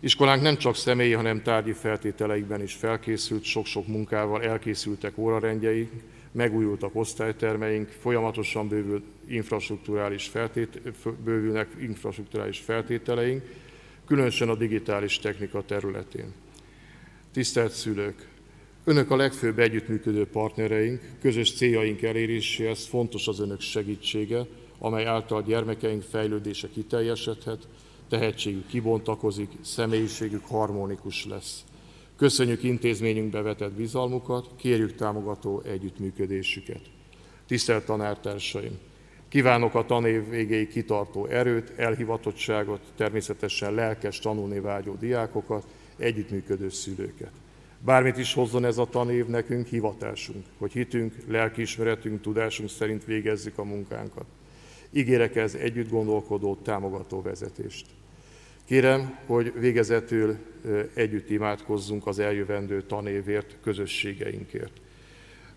[0.00, 5.90] Iskolánk nem csak személyi, hanem tárgyi feltételeikben is felkészült, sok-sok munkával elkészültek órarendjeink,
[6.32, 10.80] megújultak osztálytermeink, folyamatosan bővül infrastruktúrális feltét,
[11.24, 13.42] bővülnek infrastruktúrális feltételeink,
[14.06, 16.32] különösen a digitális technika területén.
[17.32, 18.28] Tisztelt szülők!
[18.84, 24.46] Önök a legfőbb együttműködő partnereink, közös céljaink eléréséhez fontos az önök segítsége,
[24.78, 27.68] amely által gyermekeink fejlődése kiteljesedhet,
[28.08, 31.64] tehetségük kibontakozik, személyiségük harmonikus lesz.
[32.16, 36.80] Köszönjük intézményünkbe vetett bizalmukat, kérjük támogató együttműködésüket.
[37.46, 38.78] Tisztelt tanártársaim!
[39.28, 45.66] Kívánok a tanév végéig kitartó erőt, elhivatottságot, természetesen lelkes tanulni vágyó diákokat,
[46.02, 47.32] együttműködő szülőket.
[47.84, 53.64] Bármit is hozzon ez a tanév nekünk, hivatásunk, hogy hitünk, lelkiismeretünk, tudásunk szerint végezzük a
[53.64, 54.24] munkánkat.
[54.90, 57.86] Ígérek ez együtt gondolkodó, támogató vezetést.
[58.64, 60.36] Kérem, hogy végezetül
[60.94, 64.72] együtt imádkozzunk az eljövendő tanévért, közösségeinkért.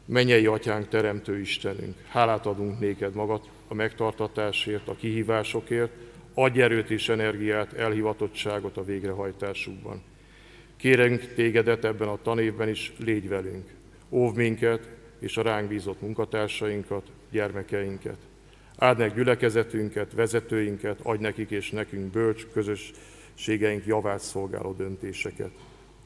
[0.05, 5.91] Mennyei Atyánk, Teremtő Istenünk, hálát adunk néked magad a megtartatásért, a kihívásokért,
[6.33, 10.01] adj erőt és energiát, elhivatottságot a végrehajtásukban.
[10.86, 13.69] Kérünk tégedet ebben a tanévben is, légy velünk.
[14.09, 18.17] Óv minket és a ránk bízott munkatársainkat, gyermekeinket.
[18.77, 25.51] Áld meg gyülekezetünket, vezetőinket, adj nekik és nekünk bölcs közösségeink javát szolgáló döntéseket.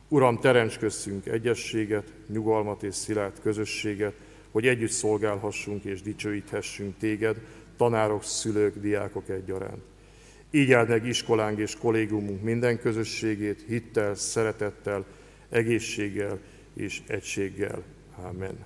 [0.08, 4.14] Uram, teremts köztünk egyességet, nyugalmat és szilárd közösséget,
[4.52, 7.38] hogy együtt szolgálhassunk és dicsőíthessünk téged,
[7.78, 9.89] tanárok, szülők, diákok egyaránt.
[10.52, 15.06] Így áld meg iskolánk és kollégiumunk minden közösségét, hittel, szeretettel,
[15.50, 16.40] egészséggel
[16.74, 17.84] és egységgel.
[18.16, 18.66] Amen.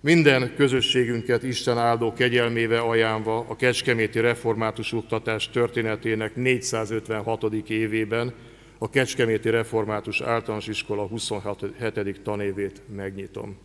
[0.00, 7.42] Minden közösségünket Isten áldó kegyelmével ajánlva a Kecskeméti Református Oktatás történetének 456.
[7.68, 8.34] évében
[8.78, 12.20] a Kecskeméti Református Általános Iskola 27.
[12.22, 13.56] tanévét megnyitom.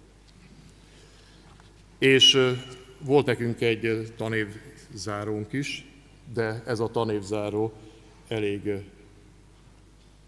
[2.00, 2.38] És
[3.00, 5.91] volt nekünk egy tanévzárónk is,
[6.34, 7.72] de ez a tanévzáró
[8.28, 8.72] elég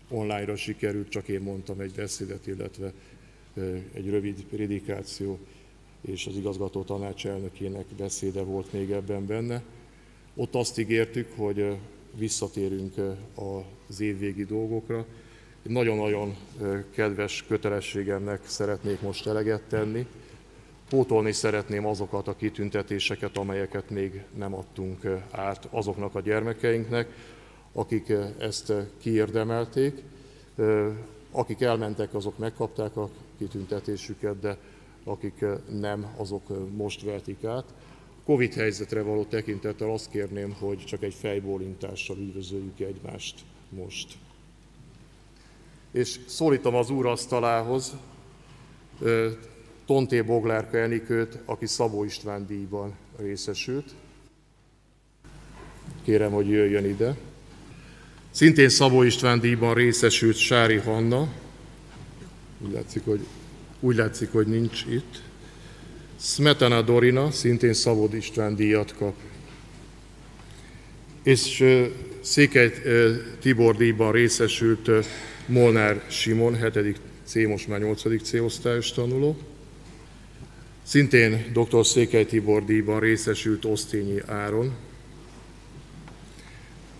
[0.10, 2.93] online-ra sikerült, csak én mondtam egy beszédet, illetve
[3.93, 5.39] egy rövid prédikáció
[6.01, 9.64] és az igazgató tanács elnökének beszéde volt még ebben benne.
[10.36, 11.78] Ott azt ígértük, hogy
[12.18, 12.93] visszatérünk
[13.89, 15.06] az évvégi dolgokra.
[15.62, 16.36] Nagyon-nagyon
[16.95, 20.08] kedves kötelességemnek szeretnék most eleget tenni.
[20.94, 27.08] Pótolni szeretném azokat a kitüntetéseket, amelyeket még nem adtunk át azoknak a gyermekeinknek,
[27.72, 30.02] akik ezt kiérdemelték.
[31.32, 34.58] Akik elmentek, azok megkapták a kitüntetésüket, de
[35.04, 35.46] akik
[35.80, 37.66] nem, azok most vetik át.
[38.26, 43.39] Covid helyzetre való tekintettel azt kérném, hogy csak egy fejbólintással üdvözöljük egymást
[43.70, 44.18] most.
[45.91, 47.94] És szólítom az úr asztalához
[49.86, 53.92] Tonté Boglárka Enikőt, aki Szabó István díjban részesült.
[56.04, 57.16] Kérem, hogy jöjjön ide.
[58.32, 61.28] Szintén Szabó István díjban részesült Sári Hanna.
[62.60, 63.20] Úgy látszik, hogy
[63.80, 65.22] úgy látszik, hogy nincs itt.
[66.20, 69.16] Smetana Dorina szintén Szabod István díjat kap.
[71.24, 71.64] És
[72.22, 72.72] Székely
[73.40, 74.90] Tibor díjban részesült
[75.46, 77.00] Molnár Simon, 7.
[77.24, 78.24] C, most már 8.
[78.24, 79.38] C osztályos tanuló.
[80.84, 81.86] Szintén dr.
[81.86, 84.74] Székely Tibor díjban részesült Osztényi Áron.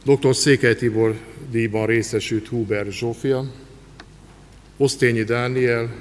[0.04, 0.36] Dr.
[0.36, 1.20] Székely Tibor
[1.52, 3.52] díjban részesült Huber Zsófia.
[4.78, 5.96] Osztényi Dániel,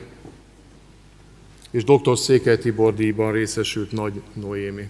[1.70, 2.18] és dr.
[2.18, 4.89] Székely Tibor díjban részesült Nagy Noémi.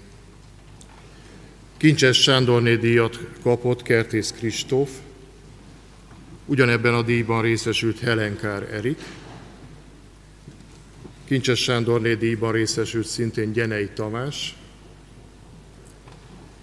[1.77, 4.91] Kincses Sándorné díjat kapott Kertész Kristóf,
[6.47, 8.99] ugyanebben a díjban részesült Helenkár Erik,
[11.25, 14.57] Kincses Sándorné díjban részesült szintén Gyenei Tamás,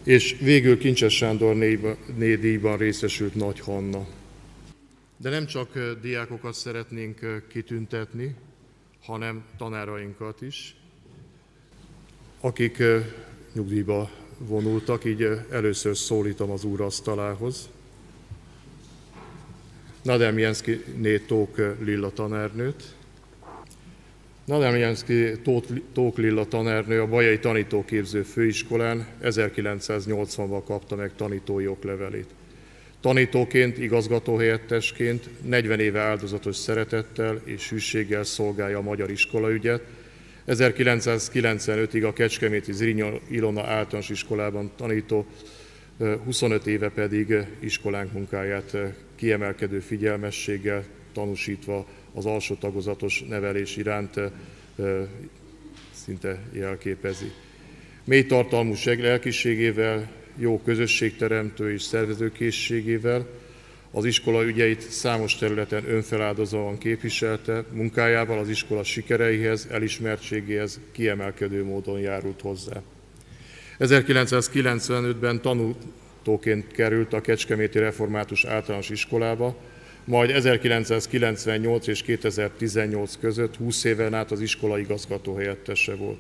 [0.03, 1.55] és végül Kincses Sándor
[2.17, 4.07] díjban részesült Nagy Hanna.
[5.17, 8.35] De nem csak diákokat szeretnénk kitüntetni,
[9.01, 10.75] hanem tanárainkat is,
[12.39, 12.83] akik
[13.53, 17.69] nyugdíjba vonultak, így először szólítom az úr asztalához.
[20.01, 20.83] Nadem Jenszki
[21.27, 22.97] Tók Lilla tanárnőt.
[24.49, 25.31] Nadem Jenszki
[25.93, 32.29] Tók Lilla tanárnő a Bajai Tanítóképző Főiskolán 1980-ban kapta meg tanítói oklevelét.
[33.01, 39.81] Tanítóként, igazgatóhelyettesként 40 éve áldozatos szeretettel és hűséggel szolgálja a magyar iskolaügyet.
[40.47, 45.25] 1995-ig a Kecskeméti Zrinya Ilona általános iskolában tanító,
[46.25, 48.77] 25 éve pedig iskolánk munkáját
[49.15, 50.83] kiemelkedő figyelmességgel
[51.19, 54.19] tanúsítva az alsó tagozatos nevelés iránt
[55.91, 57.31] szinte jelképezi.
[58.03, 63.27] Mély tartalmú lelkiségével, jó közösségteremtő és szervezőkészségével
[63.91, 72.41] az iskola ügyeit számos területen önfeláldozóan képviselte, munkájával az iskola sikereihez, elismertségéhez kiemelkedő módon járult
[72.41, 72.81] hozzá.
[73.79, 79.57] 1995-ben tanultóként került a Kecskeméti Református Általános Iskolába,
[80.09, 86.17] majd 1998 és 2018 között 20 éven át az iskola igazgató helyettese volt.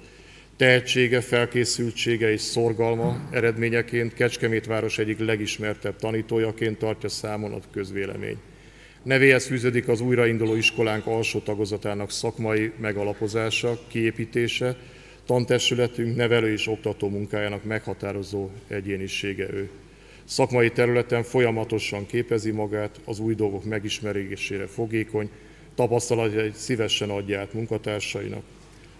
[0.57, 8.37] Tehetsége, felkészültsége és szorgalma eredményeként Kecskemét város egyik legismertebb tanítójaként tartja számon a közvélemény.
[9.03, 14.75] Nevéhez fűződik az újrainduló iskolánk alsó tagozatának szakmai megalapozása, kiépítése,
[15.25, 19.69] tantestületünk nevelő és oktató munkájának meghatározó egyénisége ő.
[20.29, 25.29] Szakmai területen folyamatosan képezi magát, az új dolgok megismerésére fogékony,
[25.75, 28.43] tapasztalatjait szívesen adja át munkatársainak.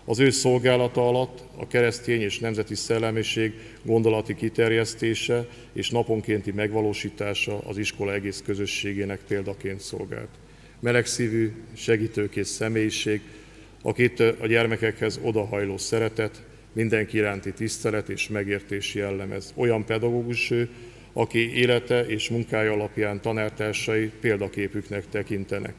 [0.05, 3.53] Az ő szolgálata alatt a keresztény és nemzeti szellemiség
[3.83, 10.29] gondolati kiterjesztése és naponkénti megvalósítása az iskola egész közösségének példaként szolgált.
[10.79, 13.21] Melegszívű, segítőkész személyiség,
[13.81, 19.53] akit a gyermekekhez odahajló szeretet, mindenki iránti tisztelet és megértés jellemez.
[19.55, 20.69] Olyan pedagógus ő,
[21.13, 25.73] aki élete és munkája alapján tanártársai példaképüknek tekintenek.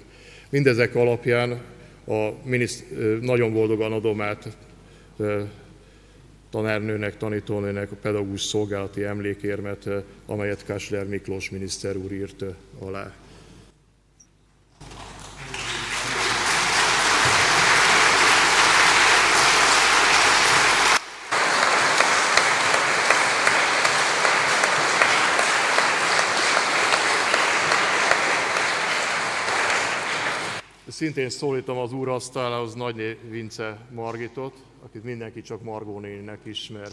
[0.49, 1.61] Mindezek alapján
[2.07, 2.85] a miniszt,
[3.21, 4.57] nagyon boldogan adom át
[6.51, 9.89] tanárnőnek, tanítónőnek a pedagógus szolgálati emlékérmet,
[10.27, 12.45] amelyet Kásler Miklós miniszter úr írt
[12.79, 13.15] alá.
[31.01, 36.89] Szintén szólítom az úrasztalához Nagyné Vince Margitot, akit mindenki csak Margó néninek ismer.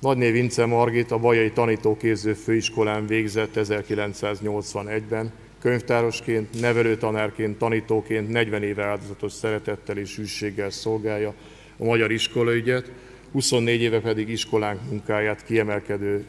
[0.00, 9.32] Nagyné Vince Margit a Bajai Tanítóképző Főiskolán végzett 1981-ben, könyvtárosként, nevelőtanárként, tanítóként 40 éve áldozatos
[9.32, 11.34] szeretettel és hűséggel szolgálja
[11.78, 12.92] a magyar iskolaügyet,
[13.32, 16.26] 24 éve pedig iskolánk munkáját kiemelkedő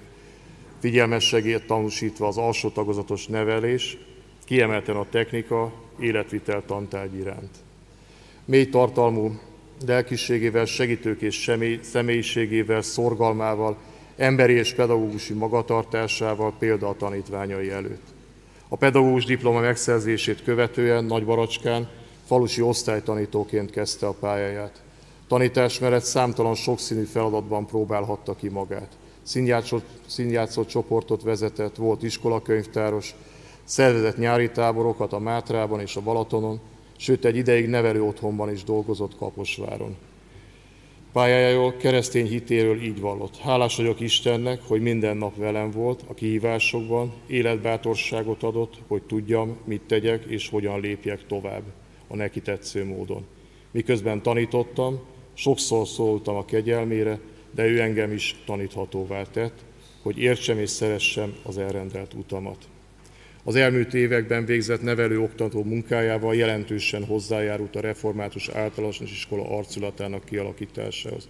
[0.80, 3.98] figyelmességét tanúsítva az alsó tagozatos nevelés,
[4.46, 7.58] kiemelten a technika, életvitel tantárgy iránt.
[8.46, 9.40] Mély tartalmú
[9.86, 11.50] lelkiségével, segítőkész
[11.82, 13.78] személyiségével, szorgalmával,
[14.18, 18.08] emberi és pedagógusi magatartásával példa a tanítványai előtt.
[18.68, 21.90] A pedagógus diploma megszerzését követően Nagybaracskán
[22.26, 24.82] falusi osztálytanítóként kezdte a pályáját.
[25.28, 28.98] Tanítás mellett számtalan sokszínű feladatban próbálhatta ki magát.
[29.24, 33.16] Színjátszott, színjátszott csoportot vezetett, volt iskolakönyvtáros,
[33.70, 36.60] Szervezett nyári táborokat a Mátrában és a Balatonon,
[36.98, 39.96] sőt egy ideig nevelő otthonban is dolgozott Kaposváron.
[41.12, 43.38] Pályájáról, keresztény hitéről így vallott.
[43.38, 49.82] Hálás vagyok Istennek, hogy minden nap velem volt a kihívásokban, életbátorságot adott, hogy tudjam, mit
[49.82, 51.64] tegyek és hogyan lépjek tovább
[52.08, 53.26] a neki tetsző módon.
[53.72, 55.00] Miközben tanítottam,
[55.34, 57.20] sokszor szóltam a kegyelmére,
[57.52, 59.66] de ő engem is taníthatóvá tett,
[60.02, 62.68] hogy értsem és szeressem az elrendelt utamat.
[63.50, 71.28] Az elmúlt években végzett nevelő-oktató munkájával jelentősen hozzájárult a református általános iskola arculatának kialakításához.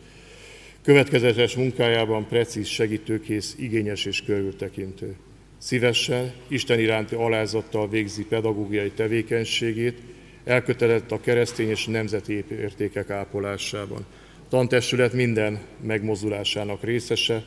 [0.82, 5.16] Következetes munkájában precíz, segítőkész, igényes és körültekintő.
[5.58, 9.98] Szívesen, Isten iránti alázattal végzi pedagógiai tevékenységét,
[10.44, 14.06] elkötelezett a keresztény és nemzeti értékek ápolásában.
[14.50, 17.44] Tantestület minden megmozdulásának részese,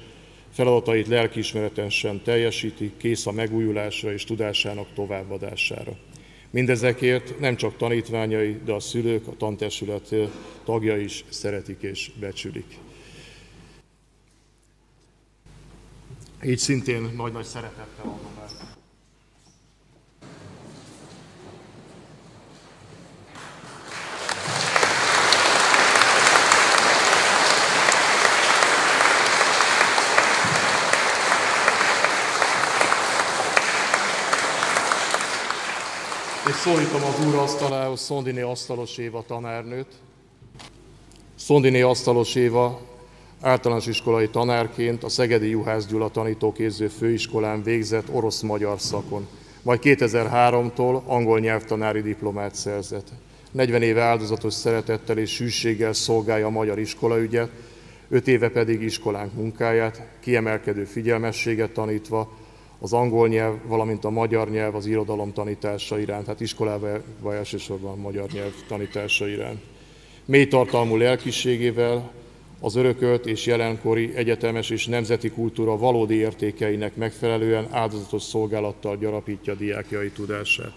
[0.53, 5.97] feladatait lelkiismeretesen teljesíti, kész a megújulásra és tudásának továbbadására.
[6.51, 10.15] Mindezekért nem csak tanítványai, de a szülők, a tantestület
[10.65, 12.79] tagja is szeretik és becsülik.
[16.45, 18.72] Így szintén nagy-nagy szeretettel adom el.
[36.53, 39.87] És szólítom az úr asztalához Szondiné Asztalos Éva tanárnőt.
[41.35, 42.81] Szondiné Asztalos Éva
[43.41, 49.27] Általános iskolai tanárként a Szegedi Juhász Gyula tanítóképző főiskolán végzett orosz-magyar szakon,
[49.63, 53.09] majd 2003-tól angol nyelvtanári diplomát szerzett.
[53.51, 57.51] 40 éve áldozatos szeretettel és sűséggel szolgálja a magyar iskolaügyet,
[58.09, 62.41] 5 éve pedig iskolánk munkáját, kiemelkedő figyelmességet tanítva,
[62.83, 68.01] az angol nyelv, valamint a magyar nyelv az irodalom tanítása iránt, hát iskolában elsősorban a
[68.01, 69.61] magyar nyelv tanítása iránt.
[70.25, 72.11] Mély tartalmú lelkiségével,
[72.61, 80.11] az örökölt és jelenkori egyetemes és nemzeti kultúra valódi értékeinek megfelelően áldozatos szolgálattal gyarapítja diákjai
[80.11, 80.73] tudását.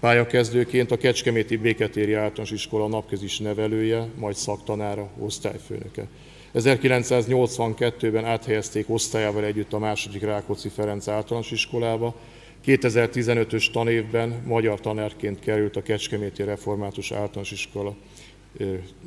[0.00, 6.06] Pályakezdőként a Kecskeméti Béketéri Általános Iskola napközis nevelője, majd szaktanára, osztályfőnöke.
[6.54, 12.14] 1982-ben áthelyezték osztályával együtt a második Rákóczi Ferenc általános iskolába,
[12.66, 17.96] 2015-ös tanévben magyar tanárként került a Kecskeméti Református Általános Iskola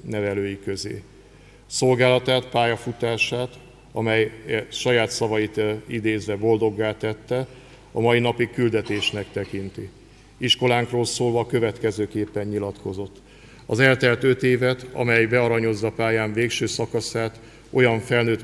[0.06, 1.04] nevelői közé.
[1.66, 3.60] Szolgálatát, pályafutását,
[3.92, 4.32] amely
[4.70, 7.48] saját szavait idézve boldoggá tette,
[7.92, 9.90] a mai napig küldetésnek tekinti.
[10.38, 13.22] Iskolánkról szólva következőképpen nyilatkozott.
[13.72, 18.44] Az eltelt öt évet, amely bearanyozza pályán végső szakaszát, olyan felnőtt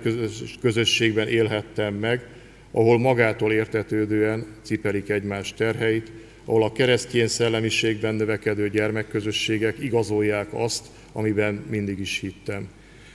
[0.62, 2.28] közösségben élhettem meg,
[2.72, 6.12] ahol magától értetődően cipelik egymás terheit,
[6.46, 12.68] ahol a keresztény szellemiségben növekedő gyermekközösségek igazolják azt, amiben mindig is hittem.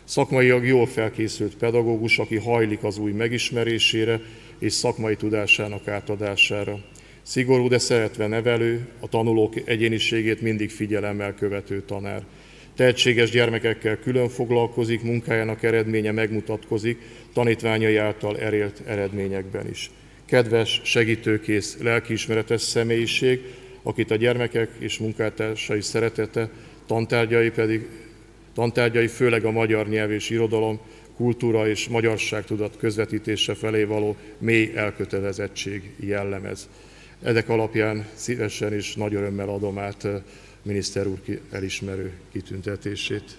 [0.04, 4.20] Szakmaiak jól felkészült pedagógus, aki hajlik az új megismerésére
[4.58, 6.78] és szakmai tudásának átadására.
[7.22, 12.22] Szigorú, de szeretve nevelő, a tanulók egyéniségét mindig figyelemmel követő tanár.
[12.76, 16.98] Tehetséges gyermekekkel külön foglalkozik, munkájának eredménye megmutatkozik,
[17.32, 19.90] tanítványai által erélt eredményekben is.
[20.24, 23.40] Kedves, segítőkész, lelkiismeretes személyiség,
[23.82, 26.50] akit a gyermekek és munkátársai szeretete,
[26.86, 27.88] tantárgyai pedig,
[28.54, 30.80] tantárgyai főleg a magyar nyelv és irodalom,
[31.16, 36.68] kultúra és magyarságtudat közvetítése felé való mély elkötelezettség jellemez.
[37.22, 40.22] Ezek alapján szívesen és nagy örömmel adom át eh,
[40.62, 41.20] miniszter úr
[41.50, 43.38] elismerő kitüntetését.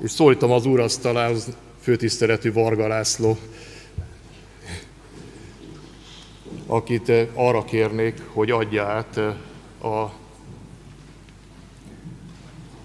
[0.00, 1.48] És szólítom az úrasztalához
[1.80, 3.38] főtiszteletű Varga László,
[6.66, 10.12] akit eh, arra kérnék, hogy adja át eh, a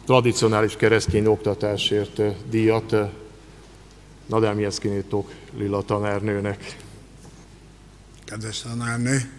[0.05, 2.95] tradicionális keresztény oktatásért eh, díjat
[4.25, 6.77] Nadám Jeszkinétok Lilla tanárnőnek.
[8.23, 9.31] Kedves tanárnő,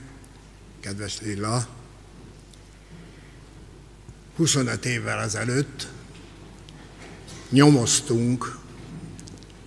[0.80, 1.66] kedves Lilla,
[4.36, 5.94] 25 évvel ezelőtt
[7.50, 8.58] nyomoztunk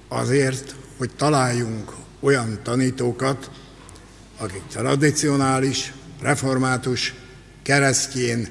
[0.08, 3.52] azért, hogy találjunk olyan tanítókat,
[4.38, 7.14] akik tradicionális, református,
[7.62, 8.48] keresztjén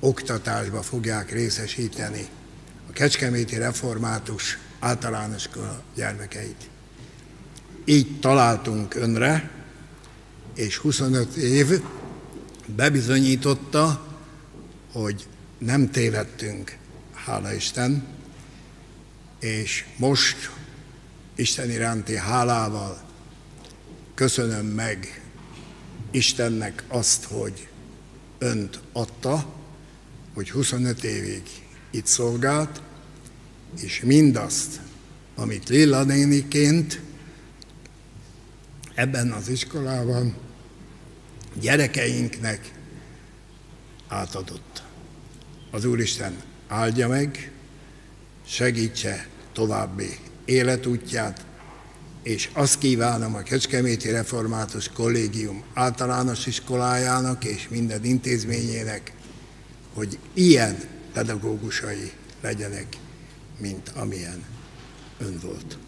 [0.00, 2.26] oktatásba fogják részesíteni
[2.88, 5.48] a Kecskeméti Református általános
[5.94, 6.70] gyermekeit.
[7.84, 9.50] Így találtunk önre,
[10.54, 11.80] és 25 év
[12.66, 14.06] bebizonyította,
[14.92, 15.26] hogy
[15.58, 16.76] nem tévedtünk,
[17.12, 18.06] hála Isten,
[19.44, 20.50] és most
[21.34, 23.02] Isten iránti hálával
[24.14, 25.22] köszönöm meg
[26.10, 27.68] Istennek azt, hogy
[28.38, 29.54] önt adta,
[30.34, 31.42] hogy 25 évig
[31.90, 32.82] itt szolgált,
[33.80, 34.80] és mindazt,
[35.34, 37.00] amit Lilla néniként
[38.94, 40.36] ebben az iskolában
[41.60, 42.72] gyerekeinknek
[44.08, 44.82] átadott.
[45.70, 47.52] Az Úristen áldja meg,
[48.46, 51.44] segítse további életútját,
[52.22, 59.12] és azt kívánom a Kecskeméti Református Kollégium általános iskolájának és minden intézményének,
[59.94, 60.76] hogy ilyen
[61.12, 62.86] pedagógusai legyenek,
[63.58, 64.44] mint amilyen
[65.18, 65.78] ön volt.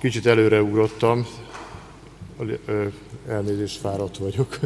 [0.00, 1.26] Kicsit előreugrottam,
[3.28, 4.58] elnézést fáradt vagyok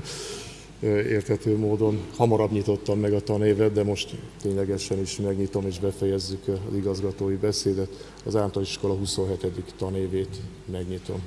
[0.80, 2.00] érthető módon.
[2.16, 7.88] Hamarabb nyitottam meg a tanévet, de most ténylegesen is megnyitom és befejezzük az igazgatói beszédet.
[8.24, 9.74] Az általános iskola 27.
[9.76, 11.22] tanévét megnyitom.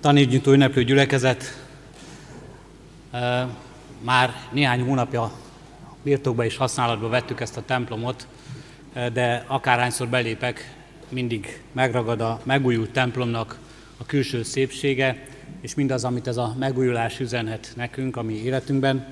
[0.00, 1.44] Tanévnyitó ünneplő gyülekezet
[4.02, 5.32] már néhány hónapja
[6.02, 8.26] birtokba és használatba vettük ezt a templomot,
[8.92, 10.74] de akárhányszor belépek,
[11.08, 13.58] mindig megragad a megújult templomnak
[13.96, 15.26] a külső szépsége,
[15.60, 19.06] és mindaz, amit ez a megújulás üzenhet nekünk a mi életünkben.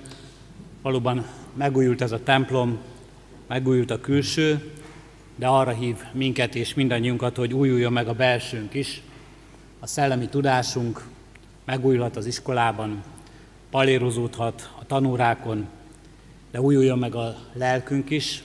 [0.83, 2.79] Valóban megújult ez a templom,
[3.47, 4.73] megújult a külső,
[5.37, 9.03] de arra hív minket és mindannyiunkat, hogy újuljon meg a belsőnk is.
[9.81, 11.05] A szellemi tudásunk
[11.65, 13.03] megújulhat az iskolában,
[13.71, 15.69] palérozódhat a tanórákon,
[16.51, 18.43] de újuljon meg a lelkünk is,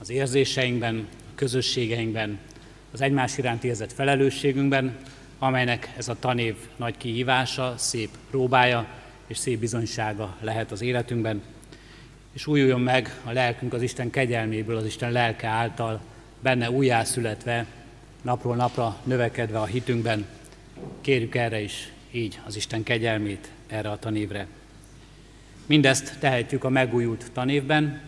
[0.00, 2.38] az érzéseinkben, a közösségeinkben,
[2.92, 4.96] az egymás iránti érzett felelősségünkben,
[5.38, 8.86] amelynek ez a tanév nagy kihívása, szép próbája
[9.26, 11.42] és szép bizonysága lehet az életünkben.
[12.32, 16.00] És újuljon meg a lelkünk az Isten kegyelméből, az Isten lelke által,
[16.40, 17.66] benne újjászületve,
[18.22, 20.26] napról napra növekedve a hitünkben.
[21.00, 24.46] Kérjük erre is így az Isten kegyelmét erre a tanévre.
[25.66, 28.00] Mindezt tehetjük a megújult tanévben,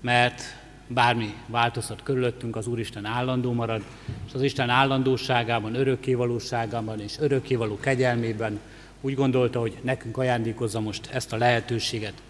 [0.00, 3.82] mert bármi változhat körülöttünk, az Úristen állandó marad,
[4.26, 8.60] és az Isten állandóságában, örökkévalóságában és örökkévaló kegyelmében
[9.00, 12.22] úgy gondolta, hogy nekünk ajándékozza most ezt a lehetőséget.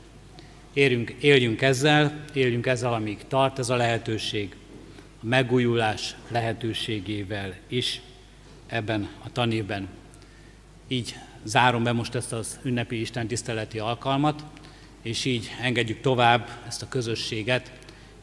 [0.72, 4.57] Érjünk, éljünk ezzel, éljünk ezzel, amíg tart ez a lehetőség,
[5.22, 8.00] a megújulás lehetőségével is
[8.66, 9.88] ebben a tanévben.
[10.88, 14.44] Így zárom be most ezt az ünnepi Isten tiszteleti alkalmat,
[15.02, 17.72] és így engedjük tovább ezt a közösséget,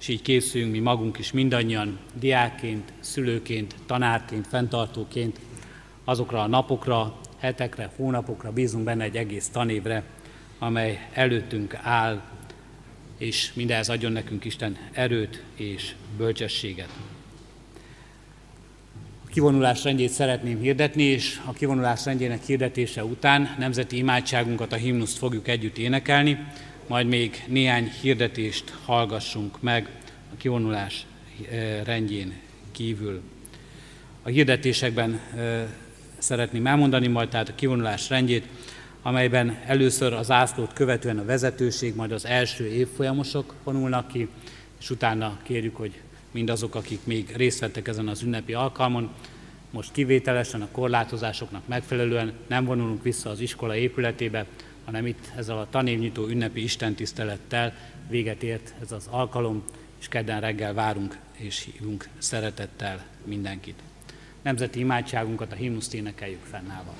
[0.01, 5.39] és így készülünk mi magunk is mindannyian, diákként, szülőként, tanárként, fenntartóként,
[6.03, 10.03] azokra a napokra, hetekre, hónapokra, bízunk benne egy egész tanévre,
[10.59, 12.21] amely előttünk áll,
[13.17, 16.89] és mindez adjon nekünk Isten erőt és bölcsességet.
[19.25, 25.17] A kivonulás rendjét szeretném hirdetni, és a kivonulás rendjének hirdetése után nemzeti imádságunkat, a himnuszt
[25.17, 26.37] fogjuk együtt énekelni
[26.91, 29.89] majd még néhány hirdetést hallgassunk meg
[30.33, 31.05] a kivonulás
[31.49, 32.33] eh, rendjén
[32.71, 33.21] kívül.
[34.23, 35.63] A hirdetésekben eh,
[36.17, 38.47] szeretném elmondani majd tehát a kivonulás rendjét,
[39.01, 44.27] amelyben először az ászlót követően a vezetőség, majd az első évfolyamosok vonulnak ki,
[44.79, 45.99] és utána kérjük, hogy
[46.31, 49.09] mindazok, akik még részt vettek ezen az ünnepi alkalmon,
[49.69, 54.45] most kivételesen a korlátozásoknak megfelelően nem vonulunk vissza az iskola épületébe,
[54.91, 57.73] hanem itt ezzel a tanévnyitó ünnepi istentisztelettel
[58.09, 59.63] véget ért ez az alkalom,
[59.99, 63.79] és kedden reggel várunk és hívunk szeretettel mindenkit.
[64.41, 66.93] Nemzeti imádságunkat, a himnuszt énekeljük fennállva.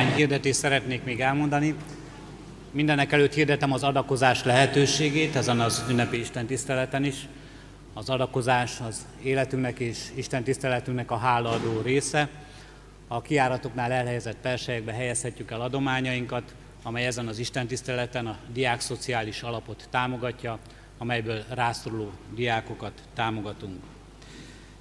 [0.00, 1.74] Néhány hirdetést szeretnék még elmondani.
[2.70, 7.28] Mindenek előtt hirdetem az adakozás lehetőségét, ezen az ünnepi Isten tiszteleten is.
[7.94, 12.28] Az adakozás az életünknek és Isten tiszteletünknek a hálaadó része.
[13.08, 19.42] A kiáratoknál elhelyezett persejekbe helyezhetjük el adományainkat, amely ezen az Isten tiszteleten a diák szociális
[19.42, 20.58] alapot támogatja,
[20.98, 23.89] amelyből rászoruló diákokat támogatunk.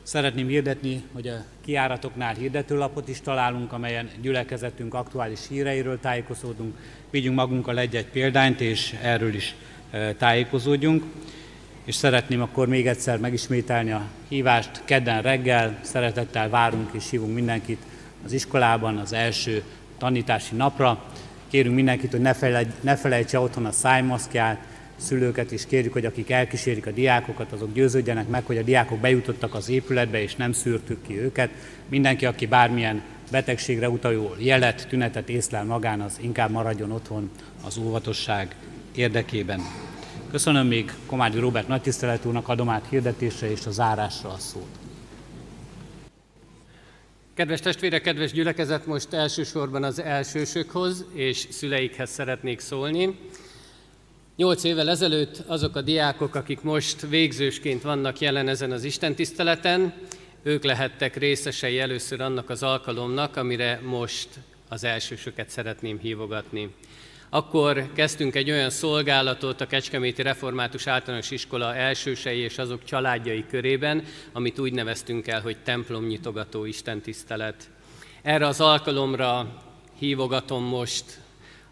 [0.03, 6.75] Szeretném hirdetni, hogy a kiáratoknál hirdetőlapot is találunk, amelyen gyülekezetünk aktuális híreiről tájékozódunk.
[7.09, 9.55] Vigyünk magunkkal egy-egy példányt, és erről is
[10.17, 11.03] tájékozódjunk.
[11.85, 14.81] És szeretném akkor még egyszer megismételni a hívást.
[14.85, 17.81] Kedden reggel szeretettel várunk és hívunk mindenkit
[18.25, 19.63] az iskolában az első
[19.97, 21.03] tanítási napra.
[21.47, 24.59] Kérünk mindenkit, hogy ne, felejt, ne felejtse otthon a szájmaszkját,
[24.99, 29.53] szülőket is kérjük, hogy akik elkísérik a diákokat, azok győződjenek meg, hogy a diákok bejutottak
[29.53, 31.49] az épületbe, és nem szűrtük ki őket.
[31.87, 37.29] Mindenki, aki bármilyen betegségre utaló jelet, tünetet észlel magán, az inkább maradjon otthon
[37.65, 38.55] az óvatosság
[38.95, 39.61] érdekében.
[40.31, 44.77] Köszönöm még Komádi Robert nagytisztelet úrnak adom át hirdetésre és a zárásra a szót.
[47.33, 53.19] Kedves testvérek, kedves gyülekezet, most elsősorban az elsősökhoz és szüleikhez szeretnék szólni.
[54.39, 59.93] Nyolc évvel ezelőtt azok a diákok, akik most végzősként vannak jelen ezen az Isten tiszteleten,
[60.43, 64.27] ők lehettek részesei először annak az alkalomnak, amire most
[64.69, 66.69] az elsősöket szeretném hívogatni.
[67.29, 74.03] Akkor kezdtünk egy olyan szolgálatot a Kecskeméti Református Általános Iskola elsősei és azok családjai körében,
[74.33, 77.69] amit úgy neveztünk el, hogy templomnyitogató istentisztelet.
[78.21, 79.63] Erre az alkalomra
[79.97, 81.19] hívogatom most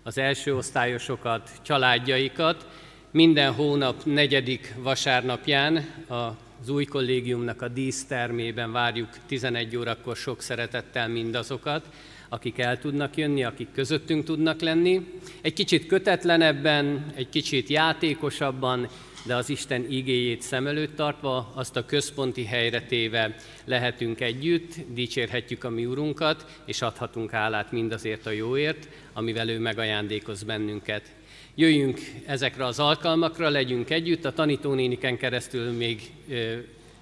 [0.07, 2.67] az első osztályosokat, családjaikat.
[3.11, 11.85] Minden hónap negyedik vasárnapján az új kollégiumnak a dísztermében várjuk 11 órakor sok szeretettel mindazokat,
[12.29, 15.07] akik el tudnak jönni, akik közöttünk tudnak lenni.
[15.41, 18.87] Egy kicsit kötetlenebben, egy kicsit játékosabban,
[19.25, 25.63] de az Isten igéjét szem előtt tartva, azt a központi helyre téve lehetünk együtt, dicsérhetjük
[25.63, 31.15] a mi Urunkat, és adhatunk állát mindazért a jóért, amivel ő megajándékoz bennünket.
[31.55, 36.11] Jöjjünk ezekre az alkalmakra, legyünk együtt, a tanítónéniken keresztül még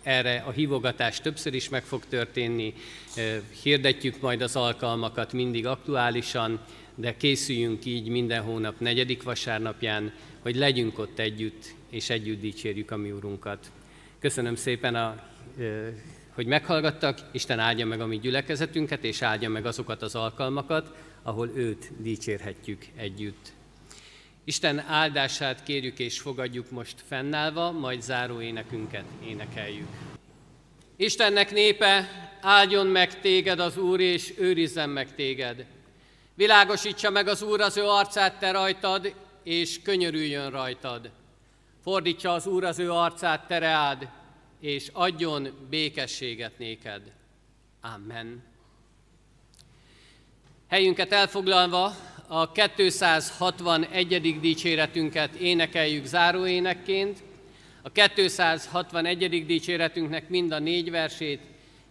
[0.04, 2.74] erre a hívogatás többször is meg fog történni,
[3.64, 6.60] hirdetjük majd az alkalmakat mindig aktuálisan,
[6.96, 12.98] de készüljünk így minden hónap negyedik vasárnapján, hogy legyünk ott együtt, és együtt dicsérjük a
[12.98, 13.72] mi Urunkat.
[14.20, 15.24] Köszönöm szépen, a,
[16.30, 21.52] hogy meghallgattak, Isten áldja meg a mi gyülekezetünket, és áldja meg azokat az alkalmakat, ahol
[21.56, 23.54] őt dicsérhetjük együtt.
[24.44, 29.88] Isten áldását kérjük és fogadjuk most fennállva, majd záró énekünket énekeljük.
[30.96, 32.10] Istennek népe,
[32.42, 35.66] áldjon meg téged az Úr, és őrizzen meg téged.
[36.36, 39.14] Világosítsa meg az Úr az ő arcát te rajtad,
[39.44, 41.10] és könyörüljön rajtad.
[41.84, 44.10] Fordítsa az Úr az ő arcát tereád,
[44.60, 47.02] és adjon békességet néked.
[47.82, 48.44] Amen.
[50.68, 51.96] Helyünket elfoglalva
[52.28, 54.40] a 261.
[54.40, 57.24] dicséretünket énekeljük záróénekként.
[57.82, 59.46] A 261.
[59.46, 61.42] dicséretünknek mind a négy versét,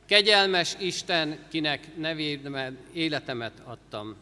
[0.07, 4.17] Kegyelmes Isten, kinek nevémet, életemet adtam.